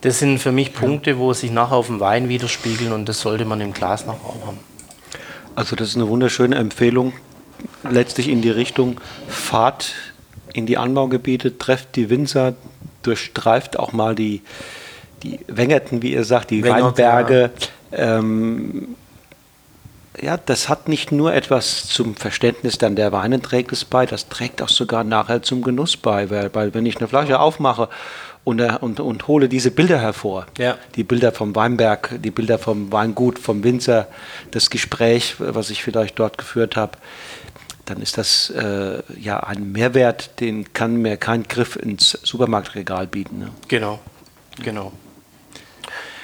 Das 0.00 0.20
sind 0.20 0.38
für 0.38 0.52
mich 0.52 0.74
Punkte, 0.74 1.18
wo 1.18 1.32
sich 1.32 1.50
nachher 1.50 1.76
auf 1.76 1.88
dem 1.88 1.98
Wein 1.98 2.28
widerspiegeln 2.28 2.92
und 2.92 3.08
das 3.08 3.20
sollte 3.20 3.44
man 3.44 3.60
im 3.60 3.72
Glas 3.72 4.06
nachher 4.06 4.24
auch 4.24 4.46
haben. 4.46 4.58
Also 5.56 5.74
das 5.74 5.88
ist 5.88 5.96
eine 5.96 6.08
wunderschöne 6.08 6.54
Empfehlung, 6.54 7.12
letztlich 7.82 8.28
in 8.28 8.40
die 8.40 8.50
Richtung, 8.50 9.00
fahrt 9.26 9.92
in 10.52 10.66
die 10.66 10.78
Anbaugebiete, 10.78 11.58
trefft 11.58 11.96
die 11.96 12.10
Winzer, 12.10 12.54
durchstreift 13.02 13.76
auch 13.76 13.92
mal 13.92 14.14
die, 14.14 14.42
die 15.24 15.40
Wengerten, 15.48 16.00
wie 16.00 16.12
ihr 16.12 16.22
sagt, 16.22 16.50
die 16.50 16.62
Wengert, 16.62 16.96
Weinberge, 16.96 17.50
ja. 17.90 18.18
ähm, 18.18 18.94
ja, 20.22 20.36
das 20.36 20.68
hat 20.68 20.88
nicht 20.88 21.12
nur 21.12 21.34
etwas 21.34 21.86
zum 21.86 22.14
Verständnis 22.16 22.78
dann 22.78 22.96
der 22.96 23.12
Weinenträgnis 23.12 23.84
bei, 23.84 24.06
das 24.06 24.28
trägt 24.28 24.62
auch 24.62 24.68
sogar 24.68 25.04
nachher 25.04 25.42
zum 25.42 25.62
Genuss 25.62 25.96
bei, 25.96 26.30
weil, 26.30 26.54
weil 26.54 26.74
wenn 26.74 26.86
ich 26.86 26.96
eine 26.96 27.08
Flasche 27.08 27.40
aufmache 27.40 27.88
und, 28.44 28.60
äh, 28.60 28.76
und, 28.80 29.00
und 29.00 29.28
hole 29.28 29.48
diese 29.48 29.70
Bilder 29.70 29.98
hervor, 29.98 30.46
ja. 30.58 30.76
die 30.96 31.04
Bilder 31.04 31.32
vom 31.32 31.54
Weinberg, 31.54 32.18
die 32.22 32.30
Bilder 32.30 32.58
vom 32.58 32.92
Weingut, 32.92 33.38
vom 33.38 33.62
Winzer, 33.64 34.08
das 34.50 34.70
Gespräch, 34.70 35.36
was 35.38 35.70
ich 35.70 35.82
vielleicht 35.82 36.18
dort 36.18 36.38
geführt 36.38 36.76
habe, 36.76 36.92
dann 37.84 38.02
ist 38.02 38.18
das 38.18 38.50
äh, 38.50 39.02
ja 39.18 39.40
ein 39.40 39.72
Mehrwert, 39.72 40.40
den 40.40 40.72
kann 40.72 40.96
mir 40.96 41.16
kein 41.16 41.44
Griff 41.44 41.76
ins 41.76 42.10
Supermarktregal 42.22 43.06
bieten. 43.06 43.38
Ne? 43.38 43.50
Genau, 43.68 43.98
genau. 44.62 44.92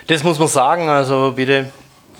Das 0.06 0.22
muss 0.22 0.38
man 0.38 0.48
sagen, 0.48 0.90
also 0.90 1.32
bitte 1.36 1.70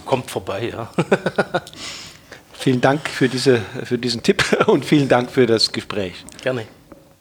kommt 0.05 0.31
vorbei, 0.31 0.71
ja. 0.71 0.91
vielen 2.53 2.81
Dank 2.81 3.09
für, 3.09 3.29
diese, 3.29 3.61
für 3.85 3.99
diesen 3.99 4.23
Tipp 4.23 4.45
und 4.67 4.85
vielen 4.85 5.09
Dank 5.09 5.31
für 5.31 5.47
das 5.47 5.73
Gespräch. 5.73 6.25
Gerne. 6.43 6.67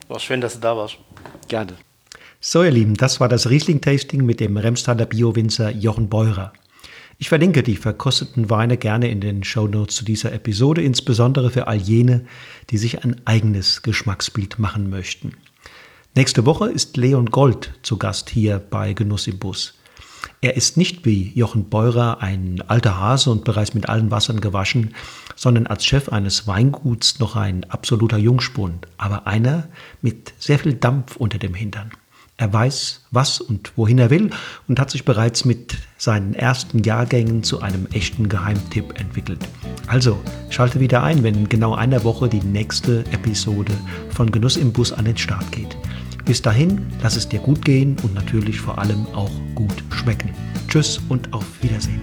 War 0.08 0.20
schön, 0.20 0.42
dass 0.42 0.54
du 0.54 0.60
da 0.60 0.76
warst. 0.76 0.98
Gerne. 1.48 1.74
So, 2.40 2.64
ihr 2.64 2.72
Lieben, 2.72 2.96
das 2.96 3.20
war 3.20 3.30
das 3.30 3.50
Riesling-Tasting 3.50 4.26
mit 4.26 4.40
dem 4.40 4.58
Remstaler 4.58 5.06
Bio-Winzer 5.06 5.72
Jochen 5.72 6.10
Beurer. 6.10 6.52
Ich 7.18 7.30
verlinke 7.30 7.64
die 7.64 7.78
verkosteten 7.78 8.50
Weine 8.50 8.76
gerne 8.76 9.10
in 9.10 9.22
den 9.22 9.44
Shownotes 9.44 9.96
zu 9.96 10.04
dieser 10.04 10.34
Episode, 10.34 10.82
insbesondere 10.82 11.52
für 11.52 11.68
all 11.68 11.78
jene, 11.78 12.26
die 12.70 12.78
sich 12.78 13.04
ein 13.04 13.22
eigenes 13.26 13.82
Geschmacksbild 13.82 14.60
machen 14.60 14.90
möchten. 14.90 15.34
Nächste 16.16 16.46
Woche 16.46 16.70
ist 16.70 16.98
Leon 16.98 17.28
Gold 17.28 17.74
zu 17.82 17.98
Gast 17.98 18.30
hier 18.30 18.60
bei 18.60 18.94
Genuss 18.94 19.28
im 19.28 19.40
Bus. 19.40 19.76
Er 20.44 20.58
ist 20.58 20.76
nicht 20.76 21.06
wie 21.06 21.32
Jochen 21.36 21.70
Beurer 21.70 22.22
ein 22.22 22.62
alter 22.68 23.00
Hase 23.00 23.32
und 23.32 23.46
bereits 23.46 23.74
mit 23.74 23.88
allen 23.88 24.12
Wassern 24.12 24.42
gewaschen, 24.42 24.94
sondern 25.38 25.68
als 25.68 25.86
Chef 25.86 26.10
eines 26.10 26.48
Weinguts 26.48 27.18
noch 27.20 27.38
ein 27.38 27.64
absoluter 27.70 28.18
Jungspund, 28.18 28.86
aber 28.98 29.26
einer 29.26 29.70
mit 30.02 30.34
sehr 30.38 30.60
viel 30.60 30.74
Dampf 30.74 31.16
unter 31.16 31.38
dem 31.38 31.54
Hintern. 31.54 31.92
Er 32.36 32.52
weiß, 32.52 33.06
was 33.10 33.40
und 33.40 33.72
wohin 33.78 34.00
er 34.00 34.10
will 34.10 34.32
und 34.68 34.82
hat 34.82 34.92
sich 34.92 35.06
bereits 35.06 35.46
mit 35.46 35.78
seinen 35.98 36.34
ersten 36.34 36.84
Jahrgängen 36.84 37.44
zu 37.44 37.62
einem 37.62 37.88
echten 37.94 38.28
Geheimtipp 38.28 39.00
entwickelt. 39.00 39.48
Also 39.88 40.20
schalte 40.50 40.82
wieder 40.82 41.04
ein, 41.04 41.24
wenn 41.24 41.36
in 41.36 41.48
genau 41.48 41.74
einer 41.74 42.04
Woche 42.04 42.28
die 42.28 42.44
nächste 42.44 43.06
Episode 43.14 43.72
von 44.10 44.30
Genuss 44.30 44.58
im 44.58 44.74
Bus 44.74 44.92
an 44.92 45.06
den 45.06 45.16
Start 45.16 45.54
geht. 45.54 45.78
Bis 46.26 46.42
dahin, 46.42 46.86
lass 47.02 47.18
es 47.18 47.28
dir 47.28 47.40
gut 47.40 47.66
gehen 47.66 47.98
und 48.02 48.14
natürlich 48.14 48.60
vor 48.60 48.78
allem 48.78 49.06
auch 49.14 49.32
gut 49.56 49.84
schmecken. 49.92 50.30
Tschüss 50.68 51.02
und 51.10 51.34
auf 51.34 51.46
Wiedersehen. 51.62 52.02